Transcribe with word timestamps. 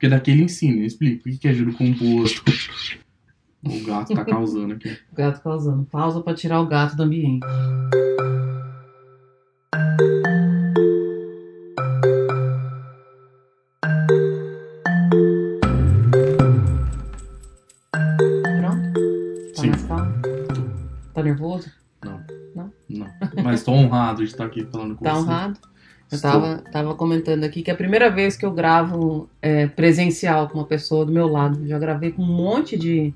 Porque 0.00 0.08
daqui 0.08 0.30
ele 0.30 0.44
ensina, 0.44 0.82
explica 0.86 1.28
o 1.28 1.38
que 1.38 1.46
é 1.46 1.52
giro 1.52 1.74
composto. 1.74 2.42
O 3.62 3.84
gato 3.84 4.14
tá 4.14 4.24
causando 4.24 4.72
aqui. 4.72 4.96
O 5.12 5.14
gato 5.14 5.42
causando. 5.42 5.84
Pausa 5.84 6.22
pra 6.22 6.32
tirar 6.32 6.58
o 6.62 6.66
gato 6.66 6.96
do 6.96 7.02
ambiente. 7.02 7.44
Pronto? 18.58 19.86
Tá? 19.88 20.12
Tá 21.14 21.22
nervoso? 21.22 21.70
Não. 22.04 22.20
Não? 22.54 22.72
Não. 22.88 23.06
Mas 23.44 23.62
tô 23.62 23.72
honrado 23.72 24.18
de 24.24 24.30
estar 24.30 24.46
aqui 24.46 24.64
falando 24.66 24.94
com 24.96 25.04
Tá 25.04 25.14
você. 25.14 25.20
honrado? 25.22 25.58
Eu 26.12 26.20
tava, 26.20 26.62
tava 26.72 26.94
comentando 26.94 27.44
aqui 27.44 27.62
que 27.62 27.70
é 27.70 27.74
a 27.74 27.76
primeira 27.76 28.10
vez 28.10 28.36
que 28.36 28.44
eu 28.44 28.50
gravo 28.50 29.28
é, 29.40 29.66
presencial 29.68 30.48
com 30.48 30.58
uma 30.58 30.66
pessoa 30.66 31.04
do 31.06 31.12
meu 31.12 31.28
lado. 31.28 31.64
Já 31.66 31.78
gravei 31.78 32.10
com 32.10 32.22
um 32.22 32.26
monte 32.26 32.76
de, 32.76 33.14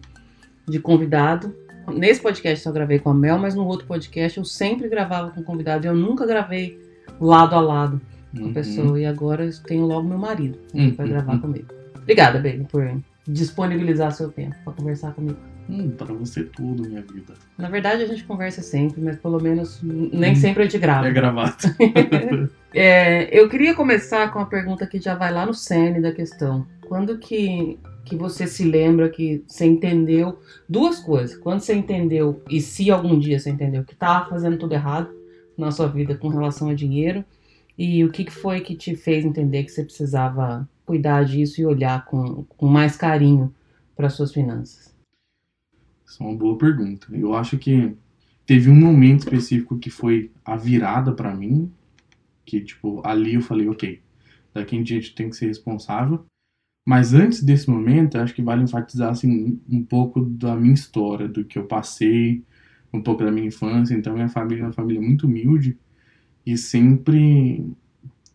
de 0.69 0.79
convidado. 0.79 1.55
Nesse 1.93 2.21
podcast 2.21 2.63
só 2.65 2.73
gravei 2.73 2.99
com 2.99 3.11
a 3.11 3.15
Mel, 3.15 3.37
mas 3.39 3.55
no 3.55 3.67
outro 3.67 3.87
podcast 3.87 4.39
eu 4.39 4.45
sempre 4.45 4.89
gravava 4.89 5.31
com 5.31 5.43
convidado. 5.43 5.87
Eu 5.87 5.95
nunca 5.95 6.25
gravei 6.25 6.79
lado 7.21 7.55
a 7.55 7.61
lado 7.61 8.01
com 8.37 8.45
a 8.45 8.47
Uhum. 8.47 8.53
pessoa. 8.53 8.99
E 9.01 9.05
agora 9.07 9.45
eu 9.45 9.51
tenho 9.65 9.85
logo 9.87 10.09
meu 10.09 10.19
marido 10.19 10.59
pra 10.97 11.05
Uhum. 11.05 11.11
gravar 11.11 11.39
comigo. 11.41 11.67
Obrigada, 11.97 12.39
Baby, 12.39 12.67
por 12.71 12.91
disponibilizar 13.27 14.13
seu 14.13 14.31
tempo 14.31 14.55
pra 14.65 14.73
conversar 14.73 15.13
comigo. 15.15 15.39
Hum, 15.69 15.91
pra 15.91 16.13
você 16.13 16.45
tudo, 16.45 16.87
minha 16.89 17.03
vida. 17.03 17.35
Na 17.57 17.69
verdade, 17.69 18.03
a 18.03 18.07
gente 18.07 18.25
conversa 18.25 18.61
sempre, 18.63 19.01
mas 19.01 19.17
pelo 19.17 19.41
menos 19.41 19.81
nem 19.83 20.33
Hum. 20.33 20.37
sempre 20.37 20.63
a 20.63 20.67
gente 20.67 20.79
grava. 20.79 21.09
É 21.09 21.11
gravado. 21.13 21.57
É, 22.77 23.29
eu 23.31 23.49
queria 23.49 23.73
começar 23.73 24.33
com 24.33 24.41
uma 24.41 24.49
pergunta 24.49 24.85
que 24.85 24.99
já 24.99 25.15
vai 25.15 25.33
lá 25.33 25.47
no 25.47 25.55
cerne 25.55 26.01
da 26.01 26.11
questão. 26.11 26.67
Quando 26.89 27.19
que, 27.19 27.79
que 28.05 28.17
você 28.17 28.49
se 28.49 28.65
lembra 28.65 29.09
que 29.09 29.45
você 29.47 29.65
entendeu 29.65 30.41
duas 30.69 30.99
coisas? 30.99 31.37
Quando 31.39 31.61
você 31.61 31.73
entendeu, 31.73 32.43
e 32.51 32.61
se 32.61 32.91
algum 32.91 33.17
dia 33.17 33.39
você 33.39 33.51
entendeu, 33.51 33.85
que 33.85 33.93
estava 33.93 34.29
fazendo 34.29 34.59
tudo 34.59 34.73
errado 34.73 35.09
na 35.57 35.71
sua 35.71 35.87
vida 35.87 36.17
com 36.17 36.27
relação 36.27 36.69
a 36.69 36.75
dinheiro, 36.75 37.25
e 37.79 38.05
o 38.05 38.11
que 38.11 38.25
que 38.25 38.33
foi 38.33 38.61
que 38.61 38.75
te 38.75 38.97
fez 38.97 39.25
entender 39.25 39.63
que 39.63 39.71
você 39.71 39.85
precisava 39.85 40.69
cuidar 40.85 41.25
disso 41.25 41.61
e 41.61 41.65
olhar 41.67 42.05
com, 42.07 42.45
com 42.57 42.67
mais 42.67 42.97
carinho 42.97 43.55
para 43.97 44.09
suas 44.11 44.33
finanças? 44.33 44.94
É 46.21 46.25
uma 46.25 46.37
boa 46.37 46.57
pergunta. 46.57 47.07
Eu 47.13 47.35
acho 47.35 47.59
que 47.59 47.95
teve 48.47 48.71
um 48.71 48.75
momento 48.75 49.21
específico 49.21 49.79
que 49.79 49.91
foi 49.91 50.31
a 50.45 50.57
virada 50.57 51.13
pra 51.13 51.35
mim, 51.35 51.71
que 52.45 52.61
tipo, 52.61 53.01
ali 53.05 53.35
eu 53.35 53.43
falei, 53.43 53.69
ok, 53.69 54.01
daqui 54.53 54.77
em 54.77 54.83
diante 54.83 55.15
tem 55.15 55.31
que 55.31 55.37
ser 55.37 55.47
responsável. 55.47 56.25
Mas 56.87 57.15
antes 57.15 57.43
desse 57.43 57.69
momento, 57.71 58.19
acho 58.19 58.35
que 58.35 58.43
vale 58.43 58.63
enfatizar 58.63 59.11
assim, 59.11 59.59
um 59.69 59.83
pouco 59.83 60.21
da 60.21 60.55
minha 60.55 60.75
história, 60.75 61.27
do 61.27 61.45
que 61.45 61.59
eu 61.59 61.65
passei, 61.65 62.45
um 62.93 63.03
pouco 63.03 63.25
da 63.25 63.31
minha 63.31 63.47
infância. 63.47 63.95
Então, 63.95 64.15
minha 64.15 64.29
família 64.29 64.63
é 64.63 64.67
uma 64.67 64.73
família 64.73 65.01
muito 65.01 65.27
humilde 65.27 65.79
e 66.45 66.59
sempre 66.59 67.67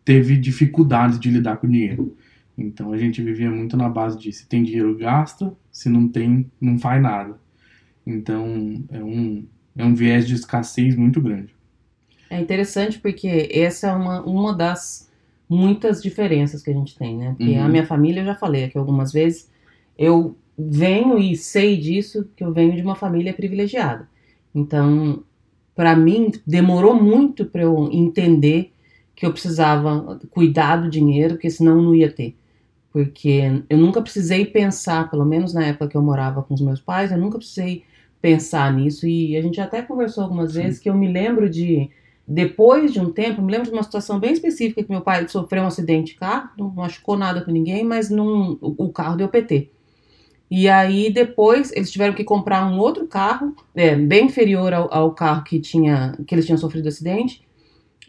teve 0.04 0.36
dificuldades 0.36 1.18
de 1.20 1.30
lidar 1.30 1.58
com 1.58 1.68
dinheiro. 1.68 2.16
Então, 2.58 2.92
a 2.92 2.98
gente 2.98 3.22
vivia 3.22 3.50
muito 3.50 3.76
na 3.76 3.88
base 3.88 4.18
de 4.18 4.32
se 4.32 4.48
tem 4.48 4.64
dinheiro, 4.64 4.96
gasta, 4.98 5.56
se 5.70 5.88
não 5.88 6.08
tem, 6.08 6.50
não 6.60 6.78
faz 6.78 7.00
nada. 7.00 7.38
Então, 8.06 8.84
é 8.90 9.02
um, 9.02 9.48
é 9.76 9.84
um 9.84 9.94
viés 9.94 10.26
de 10.26 10.34
escassez 10.34 10.96
muito 10.96 11.20
grande. 11.20 11.54
É 12.28 12.40
interessante 12.40 12.98
porque 12.98 13.48
essa 13.52 13.88
é 13.88 13.92
uma, 13.92 14.22
uma 14.24 14.54
das 14.54 15.10
muitas 15.48 16.00
diferenças 16.02 16.62
que 16.62 16.70
a 16.70 16.74
gente 16.74 16.96
tem, 16.96 17.16
né? 17.16 17.32
Porque 17.32 17.50
Uhum. 17.50 17.64
a 17.64 17.68
minha 17.68 17.84
família, 17.86 18.20
eu 18.20 18.26
já 18.26 18.34
falei 18.36 18.64
aqui 18.64 18.78
algumas 18.78 19.12
vezes, 19.12 19.50
eu 19.98 20.36
venho 20.56 21.18
e 21.18 21.36
sei 21.36 21.76
disso, 21.76 22.28
que 22.36 22.44
eu 22.44 22.52
venho 22.52 22.74
de 22.76 22.82
uma 22.82 22.94
família 22.94 23.34
privilegiada. 23.34 24.08
Então, 24.54 25.24
para 25.74 25.96
mim, 25.96 26.30
demorou 26.46 26.94
muito 26.94 27.46
para 27.46 27.62
eu 27.62 27.90
entender 27.92 28.72
que 29.16 29.26
eu 29.26 29.32
precisava 29.32 30.20
cuidar 30.30 30.76
do 30.76 30.90
dinheiro, 30.90 31.34
porque 31.34 31.50
senão 31.50 31.82
não 31.82 31.94
ia 31.94 32.12
ter. 32.12 32.36
Porque 32.92 33.62
eu 33.68 33.78
nunca 33.78 34.02
precisei 34.02 34.44
pensar, 34.44 35.10
pelo 35.10 35.24
menos 35.24 35.54
na 35.54 35.64
época 35.64 35.88
que 35.88 35.96
eu 35.96 36.02
morava 36.02 36.42
com 36.42 36.54
os 36.54 36.60
meus 36.60 36.80
pais, 36.80 37.12
eu 37.12 37.18
nunca 37.18 37.38
precisei 37.38 37.84
pensar 38.20 38.72
nisso. 38.72 39.06
E 39.06 39.36
a 39.36 39.42
gente 39.42 39.60
até 39.60 39.80
conversou 39.80 40.24
algumas 40.24 40.52
Sim. 40.52 40.62
vezes 40.62 40.80
que 40.80 40.90
eu 40.90 40.94
me 40.94 41.10
lembro 41.10 41.48
de, 41.48 41.88
depois 42.26 42.92
de 42.92 43.00
um 43.00 43.10
tempo, 43.10 43.40
eu 43.40 43.44
me 43.44 43.52
lembro 43.52 43.68
de 43.68 43.72
uma 43.72 43.82
situação 43.82 44.18
bem 44.18 44.32
específica 44.32 44.82
que 44.82 44.90
meu 44.90 45.02
pai 45.02 45.26
sofreu 45.28 45.62
um 45.62 45.66
acidente 45.66 46.12
de 46.12 46.18
carro, 46.18 46.50
não 46.58 46.70
machucou 46.70 47.16
nada 47.16 47.40
com 47.42 47.50
ninguém, 47.50 47.84
mas 47.84 48.10
não, 48.10 48.58
o 48.60 48.86
o 48.86 48.92
carro 48.92 49.16
deu 49.16 49.28
PT. 49.28 49.70
E 50.50 50.68
aí 50.68 51.12
depois 51.12 51.70
eles 51.72 51.92
tiveram 51.92 52.12
que 52.12 52.24
comprar 52.24 52.66
um 52.66 52.78
outro 52.78 53.06
carro, 53.06 53.54
é, 53.74 53.94
bem 53.94 54.26
inferior 54.26 54.72
ao, 54.74 54.92
ao 54.92 55.14
carro 55.14 55.44
que 55.44 55.60
tinha 55.60 56.18
que 56.26 56.34
eles 56.34 56.44
tinham 56.44 56.58
sofrido 56.58 56.88
acidente. 56.88 57.42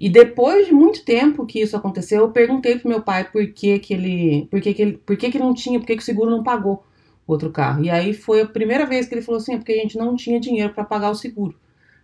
E 0.01 0.09
depois 0.09 0.66
de 0.66 0.73
muito 0.73 1.06
tempo 1.06 1.45
que 1.45 1.62
isso 1.62 1.78
aconteceu, 1.78 2.22
eu 2.22 2.31
perguntei 2.31 2.78
pro 2.79 2.89
meu 2.89 3.01
pai 3.01 3.23
por 3.31 3.45
que 3.53 3.78
que 3.79 3.94
ele, 3.94 4.47
por 4.50 4.59
que 4.59 4.73
que 4.73 4.81
ele, 4.81 4.97
por 4.97 5.16
que 5.16 5.29
que 5.29 5.38
não 5.39 5.53
tinha, 5.53 5.79
por 5.79 5.85
que 5.85 5.95
que 5.95 6.01
o 6.01 6.06
seguro 6.06 6.31
não 6.31 6.44
pagou 6.44 6.84
o 7.28 7.31
outro 7.31 7.51
carro. 7.51 7.84
E 7.84 7.89
aí 7.89 8.13
foi 8.13 8.41
a 8.41 8.47
primeira 8.47 8.85
vez 8.85 9.07
que 9.07 9.13
ele 9.13 9.22
falou 9.22 9.39
assim, 9.39 9.53
é 9.53 9.57
porque 9.57 9.73
a 9.73 9.78
gente 9.78 9.97
não 9.97 10.16
tinha 10.16 10.39
dinheiro 10.39 10.73
para 10.73 10.84
pagar 10.84 11.12
o 11.12 11.16
seguro 11.16 11.56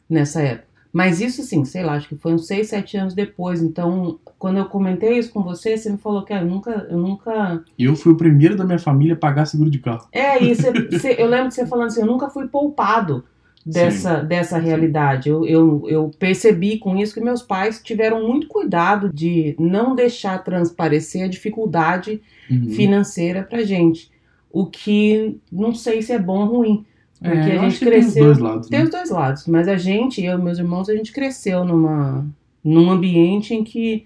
nessa 0.10 0.42
época. 0.42 0.68
Mas 0.94 1.20
isso 1.22 1.42
assim, 1.42 1.66
sei 1.66 1.84
lá, 1.84 1.94
acho 1.94 2.08
que 2.08 2.16
foi 2.16 2.34
uns 2.34 2.48
6, 2.48 2.70
7 2.70 2.98
anos 2.98 3.14
depois. 3.14 3.62
Então, 3.62 4.20
quando 4.40 4.58
eu 4.58 4.66
comentei 4.66 5.18
isso 5.18 5.32
com 5.32 5.44
você, 5.44 5.78
você 5.78 5.90
me 5.92 5.98
falou 5.98 6.24
que 6.24 6.34
eu 6.34 6.46
nunca, 6.46 6.88
eu 6.90 6.98
nunca 6.98 7.64
Eu 7.78 7.96
fui 7.96 8.14
o 8.14 8.18
primeiro 8.18 8.56
da 8.56 8.64
minha 8.64 8.80
família 8.80 9.14
a 9.14 9.18
pagar 9.18 9.46
seguro 9.46 9.70
de 9.70 9.80
carro. 9.80 10.08
é, 10.12 10.42
e 10.44 10.56
você- 10.56 10.72
você- 10.72 11.16
eu 11.20 11.28
lembro 11.28 11.50
de 11.50 11.56
você 11.56 11.66
falando 11.68 11.88
assim, 11.88 12.02
eu 12.02 12.08
nunca 12.08 12.30
fui 12.30 12.48
poupado 12.48 13.24
dessa, 13.72 14.16
dessa 14.22 14.58
realidade. 14.58 15.30
Eu, 15.30 15.46
eu, 15.46 15.84
eu 15.88 16.12
percebi 16.18 16.78
com 16.78 16.96
isso 16.98 17.14
que 17.14 17.20
meus 17.22 17.42
pais 17.42 17.82
tiveram 17.84 18.28
muito 18.28 18.48
cuidado 18.48 19.12
de 19.14 19.56
não 19.60 19.94
deixar 19.96 20.44
transparecer 20.44 21.24
a 21.24 21.28
dificuldade 21.28 22.22
Uhum. 22.50 22.70
financeira 22.70 23.44
pra 23.44 23.62
gente. 23.64 24.10
O 24.50 24.66
que 24.68 25.38
não 25.52 25.74
sei 25.76 26.02
se 26.02 26.14
é 26.14 26.18
bom 26.20 26.40
ou 26.48 26.58
ruim. 26.58 26.86
É, 27.22 27.30
Porque 27.30 27.52
a 27.52 27.56
eu 27.56 27.62
gente 27.70 27.80
que 27.80 27.86
tem 27.86 28.00
os 28.00 28.04
cresceu- 28.06 28.24
dois 28.26 28.38
lados. 28.38 28.70
Tem 28.70 28.80
né? 28.80 28.86
os 28.86 28.92
dois 28.92 29.10
lados, 29.10 29.48
mas 29.48 29.68
a 29.68 29.76
gente, 29.76 30.24
eu 30.24 30.40
e 30.40 30.42
meus 30.42 30.58
irmãos, 30.58 30.88
a 30.88 30.96
gente 30.96 31.12
cresceu 31.12 31.66
numa, 31.66 32.26
num 32.64 32.90
ambiente 32.90 33.54
em 33.54 33.64
que 33.66 34.06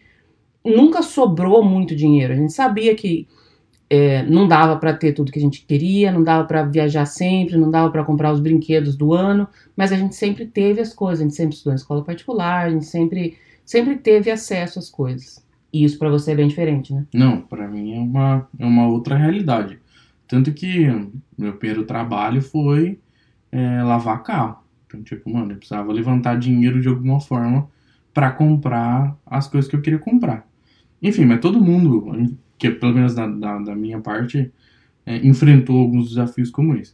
nunca 0.66 1.02
sobrou 1.04 1.64
muito 1.64 1.96
dinheiro. 1.96 2.34
A 2.34 2.36
gente 2.36 2.54
sabia 2.54 2.96
que 2.96 3.28
é, 3.94 4.24
não 4.24 4.47
dava 4.47 4.78
para 4.78 4.94
ter 4.94 5.12
tudo 5.12 5.34
que 5.34 5.38
a 5.38 5.41
gente 5.41 5.66
queria, 5.66 6.13
não 6.13 6.24
dava 6.24 6.46
para 6.47 6.63
viajar 6.63 7.06
sempre, 7.06 7.57
não 7.57 7.69
dava 7.69 7.91
para 7.91 8.06
comprar 8.06 8.31
os 8.31 8.40
brinquedos 8.40 8.96
do 8.96 9.13
ano, 9.13 9.46
mas 9.75 9.91
a 9.91 9.97
gente 9.97 10.16
sempre 10.16 10.46
teve 10.46 10.79
as 10.79 10.94
coisas. 10.94 11.19
A 11.19 11.24
gente 11.24 11.35
sempre 11.35 11.56
estudou 11.56 11.74
em 11.74 11.75
escola 11.75 12.02
particular, 12.02 12.68
a 12.68 12.69
gente 12.69 12.85
sempre, 12.85 13.38
sempre 13.66 13.97
teve 13.97 14.31
acesso 14.31 14.79
às 14.79 14.90
coisas. 14.90 15.46
E 15.74 15.84
isso 15.84 16.00
para 16.00 16.09
você 16.09 16.31
é 16.31 16.35
bem 16.35 16.47
diferente, 16.47 16.94
né? 16.94 17.06
Não, 17.13 17.41
pra 17.41 17.68
mim 17.68 17.94
é 17.94 18.00
uma, 18.00 18.47
é 18.57 18.66
uma 18.66 18.88
outra 18.88 19.18
realidade. 19.18 19.78
Tanto 20.25 20.53
que 20.53 20.88
meu 21.38 21.58
primeiro 21.58 21.84
trabalho 21.84 22.41
foi 22.41 22.97
é, 23.52 23.84
lavar 23.84 24.23
carro. 24.23 24.63
Então, 24.88 25.03
tipo, 25.03 25.29
mano, 25.29 25.52
eu 25.52 25.58
precisava 25.58 25.91
levantar 25.91 26.40
dinheiro 26.40 26.79
de 26.79 26.88
alguma 26.88 27.19
forma 27.19 27.69
pra 28.13 28.31
comprar 28.31 29.18
as 29.25 29.50
coisas 29.50 29.69
que 29.69 29.75
eu 29.75 29.81
queria 29.81 30.00
comprar. 30.00 30.47
Enfim, 31.02 31.25
mas 31.25 31.41
todo 31.41 31.59
mundo, 31.59 32.38
que 32.62 32.70
pelo 32.70 32.94
menos 32.94 33.16
da, 33.16 33.26
da, 33.26 33.58
da 33.58 33.76
minha 33.76 34.00
parte, 34.00 34.52
é, 35.04 35.18
enfrentou 35.26 35.80
alguns 35.80 36.10
desafios 36.10 36.52
como 36.52 36.76
esse. 36.76 36.94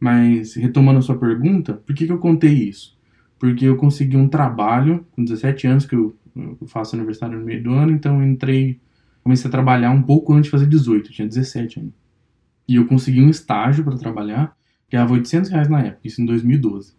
Mas, 0.00 0.54
retomando 0.56 0.98
a 0.98 1.02
sua 1.02 1.16
pergunta, 1.16 1.74
por 1.74 1.94
que, 1.94 2.04
que 2.04 2.10
eu 2.10 2.18
contei 2.18 2.52
isso? 2.52 2.98
Porque 3.38 3.64
eu 3.64 3.76
consegui 3.76 4.16
um 4.16 4.28
trabalho 4.28 5.06
com 5.12 5.22
17 5.22 5.68
anos, 5.68 5.86
que 5.86 5.94
eu, 5.94 6.16
eu 6.34 6.66
faço 6.66 6.96
aniversário 6.96 7.38
no 7.38 7.44
meio 7.44 7.62
do 7.62 7.72
ano, 7.72 7.92
então 7.92 8.20
eu 8.20 8.28
entrei 8.28 8.80
comecei 9.22 9.46
a 9.46 9.52
trabalhar 9.52 9.92
um 9.92 10.02
pouco 10.02 10.32
antes 10.32 10.44
de 10.46 10.50
fazer 10.50 10.66
18, 10.66 11.10
eu 11.10 11.12
tinha 11.12 11.28
17 11.28 11.78
ainda. 11.78 11.92
E 12.66 12.74
eu 12.74 12.86
consegui 12.86 13.20
um 13.20 13.30
estágio 13.30 13.84
para 13.84 13.96
trabalhar, 13.96 14.56
ganhava 14.90 15.12
800 15.12 15.50
reais 15.50 15.68
na 15.68 15.80
época, 15.80 16.00
isso 16.08 16.20
em 16.20 16.26
2012. 16.26 16.96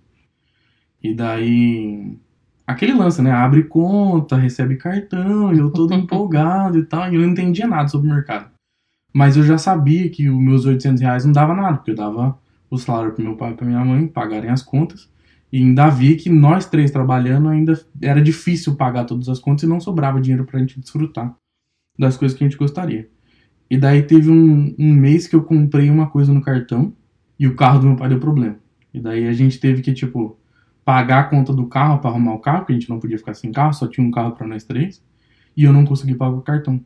E 1.03 1.13
daí, 1.13 2.17
aquele 2.69 2.93
lance, 2.93 3.21
né? 3.21 3.31
Abre 3.31 3.63
conta, 3.63 4.35
recebe 4.37 4.77
cartão, 4.77 5.51
eu 5.51 5.71
todo 5.71 5.93
empolgado 5.95 6.77
e 6.77 6.85
tal, 6.85 7.11
e 7.11 7.15
eu 7.15 7.21
não 7.21 7.29
entendia 7.29 7.67
nada 7.67 7.87
sobre 7.87 8.09
o 8.09 8.13
mercado. 8.13 8.51
Mas 9.11 9.35
eu 9.35 9.43
já 9.43 9.57
sabia 9.57 10.09
que 10.09 10.29
os 10.29 10.39
meus 10.39 10.65
800 10.65 11.01
reais 11.01 11.25
não 11.25 11.31
dava 11.31 11.55
nada, 11.55 11.77
porque 11.77 11.91
eu 11.91 11.95
dava 11.95 12.37
o 12.69 12.77
salário 12.77 13.11
para 13.11 13.23
meu 13.23 13.35
pai 13.35 13.51
e 13.51 13.55
para 13.55 13.65
minha 13.65 13.83
mãe 13.83 14.07
pagarem 14.07 14.51
as 14.51 14.61
contas, 14.61 15.09
e 15.51 15.57
ainda 15.57 15.89
vi 15.89 16.15
que 16.15 16.29
nós 16.29 16.67
três 16.67 16.91
trabalhando 16.91 17.49
ainda 17.49 17.73
era 17.99 18.21
difícil 18.21 18.75
pagar 18.75 19.05
todas 19.05 19.27
as 19.27 19.39
contas 19.39 19.63
e 19.63 19.67
não 19.67 19.79
sobrava 19.79 20.21
dinheiro 20.21 20.45
pra 20.45 20.59
gente 20.59 20.79
desfrutar 20.79 21.35
das 21.97 22.15
coisas 22.15 22.37
que 22.37 22.43
a 22.43 22.47
gente 22.47 22.57
gostaria. 22.57 23.09
E 23.67 23.77
daí 23.77 24.03
teve 24.03 24.29
um, 24.29 24.75
um 24.77 24.93
mês 24.93 25.27
que 25.27 25.35
eu 25.35 25.43
comprei 25.43 25.89
uma 25.89 26.07
coisa 26.07 26.31
no 26.31 26.41
cartão 26.41 26.93
e 27.39 27.47
o 27.47 27.55
carro 27.55 27.79
do 27.79 27.87
meu 27.87 27.95
pai 27.95 28.09
deu 28.09 28.19
problema. 28.19 28.57
E 28.93 28.99
daí 28.99 29.27
a 29.27 29.33
gente 29.33 29.59
teve 29.59 29.81
que, 29.81 29.91
tipo, 29.91 30.38
pagar 30.89 31.19
a 31.19 31.23
conta 31.25 31.53
do 31.53 31.67
carro 31.67 31.99
pra 31.99 32.09
arrumar 32.09 32.33
o 32.33 32.39
carro, 32.39 32.61
porque 32.61 32.73
a 32.73 32.75
gente 32.75 32.89
não 32.89 32.99
podia 32.99 33.19
ficar 33.19 33.35
sem 33.35 33.51
carro, 33.51 33.71
só 33.73 33.85
tinha 33.85 34.05
um 34.05 34.09
carro 34.09 34.31
pra 34.31 34.47
nós 34.47 34.63
três. 34.63 35.03
E 35.55 35.63
eu 35.63 35.71
não 35.71 35.85
consegui 35.85 36.15
pagar 36.15 36.35
o 36.35 36.41
cartão. 36.41 36.83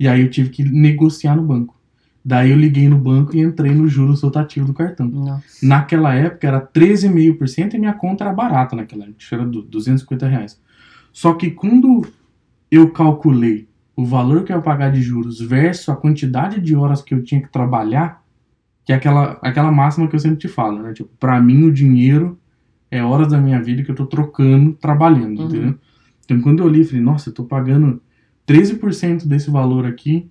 E 0.00 0.08
aí 0.08 0.20
eu 0.20 0.28
tive 0.28 0.50
que 0.50 0.64
negociar 0.64 1.36
no 1.36 1.42
banco. 1.44 1.80
Daí 2.24 2.50
eu 2.50 2.56
liguei 2.56 2.88
no 2.88 2.98
banco 2.98 3.36
e 3.36 3.40
entrei 3.40 3.72
no 3.72 3.86
juros 3.86 4.20
rotativo 4.20 4.66
do 4.66 4.74
cartão. 4.74 5.06
Nossa. 5.06 5.64
Naquela 5.64 6.12
época 6.12 6.48
era 6.48 6.60
13,5% 6.60 7.74
e 7.74 7.78
minha 7.78 7.92
conta 7.92 8.24
era 8.24 8.32
barata 8.32 8.74
naquela 8.74 9.04
época, 9.04 9.24
era 9.30 9.46
du- 9.46 9.62
250 9.62 10.26
reais. 10.26 10.60
Só 11.12 11.34
que 11.34 11.52
quando 11.52 12.04
eu 12.68 12.90
calculei 12.90 13.68
o 13.94 14.04
valor 14.04 14.42
que 14.42 14.50
eu 14.52 14.56
ia 14.56 14.62
pagar 14.62 14.90
de 14.90 15.00
juros 15.00 15.40
versus 15.40 15.88
a 15.88 15.94
quantidade 15.94 16.60
de 16.60 16.74
horas 16.74 17.00
que 17.00 17.14
eu 17.14 17.22
tinha 17.22 17.40
que 17.40 17.52
trabalhar, 17.52 18.24
que 18.84 18.92
é 18.92 18.96
aquela, 18.96 19.38
aquela 19.40 19.70
máxima 19.70 20.08
que 20.08 20.16
eu 20.16 20.20
sempre 20.20 20.38
te 20.38 20.48
falo, 20.48 20.82
né? 20.82 20.92
Tipo, 20.92 21.10
pra 21.20 21.40
mim 21.40 21.62
o 21.62 21.72
dinheiro 21.72 22.36
é 22.96 23.02
horas 23.02 23.28
da 23.28 23.40
minha 23.40 23.60
vida 23.60 23.82
que 23.82 23.90
eu 23.90 23.94
tô 23.94 24.06
trocando 24.06 24.72
trabalhando, 24.74 25.40
Uhum. 25.40 25.46
entendeu? 25.46 25.74
Então 26.24 26.40
quando 26.40 26.60
eu 26.60 26.66
olhei, 26.66 26.84
falei, 26.84 27.02
nossa, 27.02 27.28
eu 27.30 27.34
tô 27.34 27.44
pagando 27.44 28.00
13% 28.46 29.26
desse 29.26 29.50
valor 29.50 29.86
aqui 29.86 30.30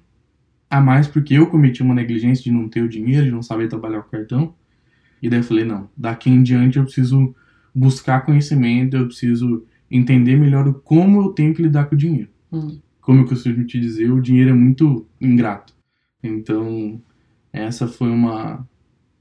a 0.69 0.81
mais 0.81 1.07
porque 1.07 1.33
eu 1.35 1.47
cometi 1.47 1.81
uma 1.83 1.93
negligência 1.93 2.43
de 2.43 2.51
não 2.51 2.67
ter 2.67 2.81
o 2.81 2.89
dinheiro, 2.89 3.25
de 3.25 3.31
não 3.31 3.41
saber 3.43 3.67
trabalhar 3.67 4.01
com 4.01 4.07
o 4.07 4.11
cartão. 4.11 4.55
E 5.21 5.29
daí 5.29 5.39
eu 5.39 5.43
falei, 5.43 5.63
não, 5.65 5.89
daqui 5.95 6.29
em 6.29 6.41
diante 6.41 6.77
eu 6.77 6.83
preciso 6.83 7.35
buscar 7.73 8.21
conhecimento, 8.25 8.95
eu 8.97 9.05
preciso 9.05 9.65
entender 9.89 10.35
melhor 10.35 10.67
o 10.67 10.73
como 10.73 11.21
eu 11.21 11.29
tenho 11.29 11.53
que 11.53 11.61
lidar 11.61 11.85
com 11.85 11.95
o 11.95 11.97
dinheiro. 11.97 12.29
Hum. 12.51 12.79
Como 13.01 13.19
eu 13.19 13.25
costumo 13.25 13.63
te 13.65 13.79
dizer, 13.79 14.11
o 14.11 14.21
dinheiro 14.21 14.49
é 14.49 14.53
muito 14.53 15.07
ingrato. 15.21 15.73
Então, 16.23 17.01
essa 17.51 17.87
foi 17.87 18.09
uma 18.09 18.67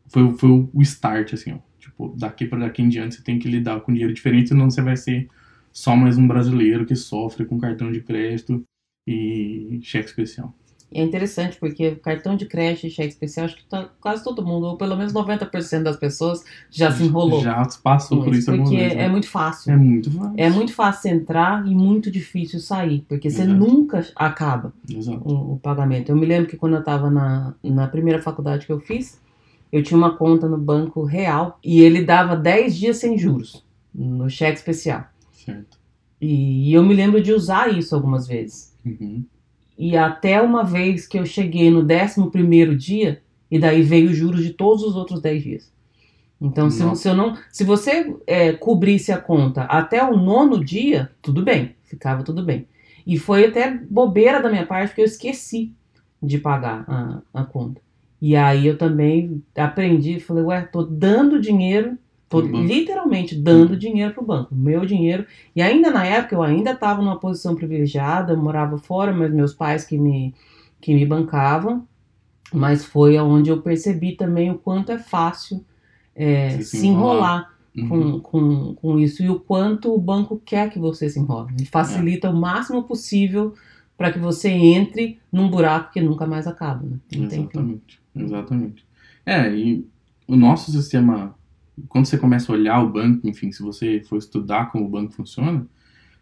foi, 0.06 0.33
foi 0.35 0.50
o 0.50 0.83
start 0.83 1.33
assim, 1.35 1.53
ó. 1.53 1.59
Tipo, 1.82 2.14
daqui 2.17 2.46
para 2.46 2.61
daqui 2.61 2.81
em 2.81 2.88
diante 2.88 3.17
você 3.17 3.23
tem 3.23 3.40
que 3.40 3.49
lidar 3.49 3.81
com 3.81 3.93
dinheiro 3.93 4.14
diferente, 4.14 4.50
senão 4.50 4.70
você 4.70 4.81
vai 4.81 4.96
ser 4.96 5.29
só 5.73 5.96
mais 5.96 6.17
um 6.17 6.29
brasileiro 6.29 6.87
que 6.87 6.94
sofre 6.94 7.44
com 7.44 7.58
cartão 7.58 7.90
de 7.90 8.00
crédito 8.00 8.62
e 9.05 9.81
cheque 9.82 10.08
especial. 10.08 10.55
E 10.93 11.00
é 11.00 11.02
interessante 11.02 11.56
porque 11.58 11.96
cartão 11.96 12.37
de 12.37 12.46
crédito 12.46 12.87
e 12.87 12.90
cheque 12.90 13.08
especial, 13.08 13.46
acho 13.46 13.56
que 13.56 13.64
tá- 13.64 13.88
quase 14.00 14.23
todo 14.23 14.44
mundo, 14.44 14.67
ou 14.67 14.76
pelo 14.76 14.94
menos 14.94 15.12
90% 15.12 15.84
das 15.84 15.96
pessoas 15.96 16.44
já 16.70 16.93
se 16.93 17.02
enrolou. 17.02 17.43
Já 17.43 17.67
passou 17.82 18.23
por 18.23 18.32
isso 18.32 18.55
porque 18.55 18.76
vez. 18.76 18.94
né? 18.94 19.05
é 19.05 19.08
muito 19.08 19.29
fácil. 19.29 19.73
É 19.73 19.76
muito 19.76 20.11
fácil. 20.11 20.34
É 20.37 20.50
muito 20.50 20.75
fácil 20.75 21.11
entrar 21.11 21.67
e 21.67 21.75
muito 21.75 22.11
difícil 22.12 22.61
sair, 22.61 23.05
porque 23.08 23.29
você 23.29 23.43
Exato. 23.43 23.58
nunca 23.58 24.06
acaba 24.14 24.73
o, 25.25 25.55
o 25.55 25.58
pagamento. 25.58 26.11
Eu 26.11 26.17
me 26.17 26.26
lembro 26.26 26.49
que 26.49 26.56
quando 26.56 26.75
eu 26.75 26.81
estava 26.81 27.11
na, 27.11 27.55
na 27.64 27.88
primeira 27.88 28.23
faculdade 28.23 28.67
que 28.67 28.73
eu 28.73 28.79
fiz, 28.79 29.20
eu 29.72 29.82
tinha 29.82 29.96
uma 29.96 30.16
conta 30.16 30.46
no 30.46 30.58
Banco 30.58 31.02
Real 31.02 31.58
e 31.64 31.80
ele 31.80 32.04
dava 32.04 32.36
10 32.36 32.76
dias 32.76 32.98
sem 32.98 33.16
juros 33.16 33.64
no 33.94 34.28
cheque 34.28 34.58
especial. 34.58 35.06
Certo. 35.32 35.78
E, 36.20 36.72
eu 36.72 36.82
me 36.82 36.94
lembro 36.94 37.20
de 37.20 37.32
usar 37.32 37.72
isso 37.72 37.94
algumas 37.94 38.26
vezes. 38.28 38.76
Uhum. 38.84 39.24
E 39.76 39.96
até 39.96 40.40
uma 40.40 40.62
vez 40.62 41.06
que 41.06 41.19
eu 41.19 41.26
cheguei 41.26 41.70
no 41.70 41.80
11 41.80 42.76
dia, 42.76 43.22
e 43.50 43.58
daí 43.58 43.82
veio 43.82 44.10
os 44.10 44.16
juros 44.16 44.44
de 44.44 44.50
todos 44.50 44.84
os 44.84 44.94
outros 44.94 45.20
10 45.20 45.42
dias. 45.42 45.72
Então, 46.40 46.70
se, 46.70 46.82
se 46.96 47.08
eu 47.08 47.14
não, 47.14 47.36
se 47.50 47.64
você 47.64 48.16
é, 48.26 48.52
cobrisse 48.52 49.12
a 49.12 49.19
conta 49.19 49.62
até 49.62 50.02
o 50.02 50.16
nono 50.16 50.62
dia, 50.62 51.10
tudo 51.20 51.42
bem, 51.42 51.76
ficava 51.84 52.22
tudo 52.22 52.44
bem. 52.44 52.66
E 53.06 53.19
foi 53.19 53.46
até 53.46 53.70
bobeira 53.88 54.40
da 54.40 54.50
minha 54.50 54.66
parte, 54.66 54.88
porque 54.88 55.02
eu 55.02 55.06
esqueci 55.06 55.72
de 56.22 56.38
pagar 56.38 56.84
a, 56.88 57.22
a 57.32 57.44
conta. 57.44 57.80
E 58.22 58.36
aí 58.36 58.69
eu 58.69 58.78
também 58.78 59.42
aprendi, 59.56 60.20
falei, 60.20 60.44
ué, 60.44 60.62
tô 60.62 60.84
dando 60.84 61.40
dinheiro, 61.40 61.98
tô 62.28 62.40
banco. 62.40 62.56
literalmente 62.56 63.34
dando 63.34 63.72
Uhum. 63.72 63.78
dinheiro 63.78 64.14
pro 64.14 64.24
banco, 64.24 64.54
meu 64.54 64.86
dinheiro. 64.86 65.26
E 65.56 65.60
ainda 65.60 65.90
na 65.90 66.06
época 66.06 66.36
eu 66.36 66.42
ainda 66.42 66.70
estava 66.70 67.02
numa 67.02 67.19
posição 67.19 67.56
privilegiada, 67.56 68.32
eu 68.32 68.36
morava 68.36 68.78
fora, 68.78 69.12
mas 69.12 69.34
meus 69.34 69.52
pais 69.52 69.84
que 69.84 69.98
me, 69.98 70.32
que 70.80 70.94
me 70.94 71.04
bancavam. 71.04 71.84
Mas 72.54 72.84
foi 72.84 73.19
onde 73.19 73.50
eu 73.50 73.60
percebi 73.60 74.12
também 74.12 74.52
o 74.52 74.58
quanto 74.58 74.92
é 74.92 74.98
fácil 74.98 75.64
é, 76.14 76.50
Se 76.50 76.64
se, 76.64 76.86
enrolar. 76.86 77.48
enrolar 77.48 77.52
Uhum. 77.74 77.88
com, 77.88 78.20
com, 78.20 78.74
com 78.74 78.98
isso 78.98 79.22
e 79.22 79.30
o 79.30 79.40
quanto 79.40 79.94
o 79.94 79.98
banco 79.98 80.40
quer 80.44 80.70
que 80.70 80.78
você 80.78 81.08
se 81.08 81.19
enrole. 81.19 81.54
Ele 81.56 81.64
facilita 81.64 82.28
o 82.30 82.36
máximo 82.36 82.82
possível 82.82 83.54
para 83.96 84.12
que 84.12 84.19
você 84.19 84.50
entre 84.50 85.19
num 85.32 85.48
buraco 85.48 85.90
que 85.90 86.00
nunca 86.00 86.26
mais 86.26 86.46
acaba. 86.46 86.84
Né? 86.84 86.98
Fim. 87.08 87.80
Exatamente. 88.14 88.87
É, 89.25 89.55
e 89.55 89.87
o 90.26 90.37
nosso 90.37 90.70
sistema, 90.70 91.35
quando 91.88 92.06
você 92.06 92.19
começa 92.19 92.50
a 92.50 92.55
olhar 92.55 92.82
o 92.82 92.91
banco, 92.91 93.29
enfim, 93.29 93.50
se 93.53 93.62
você 93.62 94.03
for 94.09 94.17
estudar 94.17 94.70
como 94.70 94.87
o 94.87 94.88
banco 94.88 95.12
funciona, 95.12 95.67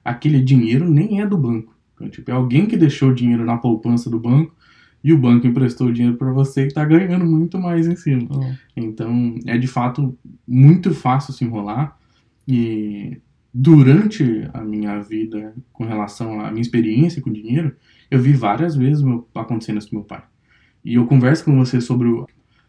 aquele 0.04 0.40
dinheiro 0.40 0.90
nem 0.90 1.20
é 1.20 1.26
do 1.26 1.36
banco. 1.36 1.74
Então, 1.94 2.08
tipo, 2.08 2.30
é 2.30 2.34
alguém 2.34 2.66
que 2.66 2.76
deixou 2.76 3.10
o 3.10 3.14
dinheiro 3.14 3.44
na 3.44 3.56
poupança 3.56 4.08
do 4.08 4.18
banco 4.18 4.54
e 5.02 5.12
o 5.12 5.18
banco 5.18 5.46
emprestou 5.46 5.88
o 5.88 5.92
dinheiro 5.92 6.16
para 6.16 6.32
você 6.32 6.66
e 6.66 6.72
tá 6.72 6.84
ganhando 6.84 7.24
muito 7.26 7.58
mais 7.58 7.86
em 7.86 7.96
cima. 7.96 8.28
É. 8.44 8.56
Então, 8.76 9.34
é 9.46 9.56
de 9.56 9.66
fato 9.66 10.16
muito 10.46 10.94
fácil 10.94 11.32
se 11.32 11.44
enrolar. 11.44 11.98
E 12.46 13.20
durante 13.52 14.48
a 14.52 14.62
minha 14.62 15.00
vida, 15.00 15.54
com 15.72 15.84
relação 15.84 16.40
à 16.40 16.50
minha 16.50 16.62
experiência 16.62 17.22
com 17.22 17.32
dinheiro, 17.32 17.74
eu 18.10 18.20
vi 18.20 18.32
várias 18.32 18.74
vezes 18.76 19.02
meu, 19.02 19.28
acontecendo 19.34 19.78
isso 19.78 19.90
com 19.90 19.96
meu 19.96 20.04
pai. 20.04 20.22
E 20.84 20.94
eu 20.94 21.06
converso 21.06 21.44
com 21.44 21.56
você 21.56 21.80
sobre 21.80 22.08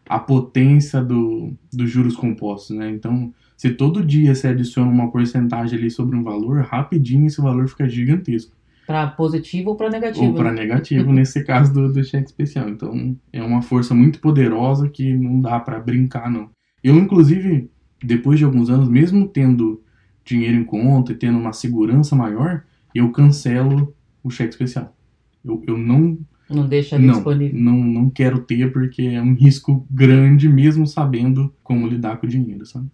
a 0.08 0.18
potência 0.18 1.02
do, 1.02 1.54
dos 1.72 1.90
juros 1.90 2.16
compostos, 2.16 2.76
né? 2.76 2.90
Então, 2.90 3.32
se 3.56 3.70
todo 3.70 4.04
dia 4.04 4.34
você 4.34 4.48
adiciona 4.48 4.90
uma 4.90 5.10
porcentagem 5.10 5.78
ali 5.78 5.90
sobre 5.90 6.16
um 6.16 6.22
valor, 6.22 6.62
rapidinho 6.62 7.26
esse 7.26 7.40
valor 7.40 7.68
fica 7.68 7.88
gigantesco. 7.88 8.54
Para 8.86 9.06
positivo 9.06 9.70
ou 9.70 9.76
para 9.76 9.88
negativo. 9.88 10.26
Ou 10.26 10.34
para 10.34 10.52
né? 10.52 10.62
negativo, 10.62 11.10
nesse 11.12 11.44
caso 11.44 11.72
do, 11.72 11.92
do 11.92 12.02
cheque 12.04 12.26
especial. 12.26 12.68
Então, 12.68 13.16
é 13.32 13.42
uma 13.42 13.62
força 13.62 13.94
muito 13.94 14.20
poderosa 14.20 14.88
que 14.88 15.14
não 15.14 15.40
dá 15.40 15.60
para 15.60 15.78
brincar, 15.78 16.30
não. 16.30 16.50
Eu, 16.82 16.96
inclusive, 16.96 17.70
depois 18.02 18.38
de 18.38 18.44
alguns 18.44 18.68
anos, 18.68 18.88
mesmo 18.88 19.28
tendo 19.28 19.80
dinheiro 20.24 20.56
em 20.56 20.64
conta 20.64 21.12
e 21.12 21.16
tendo 21.16 21.38
uma 21.38 21.52
segurança 21.52 22.16
maior, 22.16 22.64
eu 22.94 23.10
cancelo 23.10 23.94
o 24.22 24.30
cheque 24.30 24.50
especial. 24.50 24.94
Eu, 25.44 25.62
eu 25.66 25.78
não, 25.78 26.18
Não 26.54 26.66
deixa 26.68 26.98
não, 26.98 27.14
disponível. 27.14 27.58
não, 27.58 27.76
não 27.76 28.10
quero 28.10 28.40
ter 28.40 28.72
porque 28.72 29.02
é 29.02 29.22
um 29.22 29.34
risco 29.34 29.86
grande, 29.90 30.48
mesmo 30.48 30.86
sabendo 30.86 31.52
como 31.62 31.86
lidar 31.86 32.18
com 32.18 32.26
o 32.26 32.30
dinheiro, 32.30 32.64
sabe? 32.66 32.86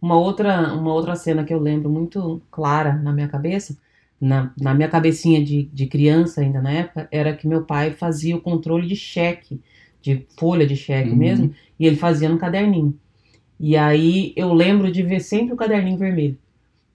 Uma 0.00 0.16
outra, 0.16 0.72
uma 0.74 0.92
outra 0.92 1.16
cena 1.16 1.44
que 1.44 1.52
eu 1.52 1.58
lembro 1.58 1.90
muito 1.90 2.40
clara 2.50 2.92
na 2.94 3.12
minha 3.12 3.28
cabeça, 3.28 3.76
na, 4.20 4.52
na 4.60 4.74
minha 4.74 4.88
cabecinha 4.88 5.44
de, 5.44 5.64
de 5.72 5.86
criança 5.86 6.40
ainda 6.40 6.60
na 6.60 6.70
época, 6.70 7.08
era 7.10 7.34
que 7.34 7.48
meu 7.48 7.64
pai 7.64 7.92
fazia 7.92 8.36
o 8.36 8.40
controle 8.40 8.86
de 8.86 8.94
cheque, 8.96 9.60
de 10.00 10.26
folha 10.38 10.66
de 10.66 10.76
cheque 10.76 11.10
Uhum. 11.10 11.16
mesmo, 11.16 11.52
e 11.78 11.86
ele 11.86 11.96
fazia 11.96 12.28
no 12.28 12.38
caderninho. 12.38 12.94
E 13.60 13.76
aí 13.76 14.32
eu 14.36 14.52
lembro 14.54 14.90
de 14.92 15.02
ver 15.02 15.20
sempre 15.20 15.52
o 15.54 15.56
caderninho 15.56 15.98
vermelho. 15.98 16.38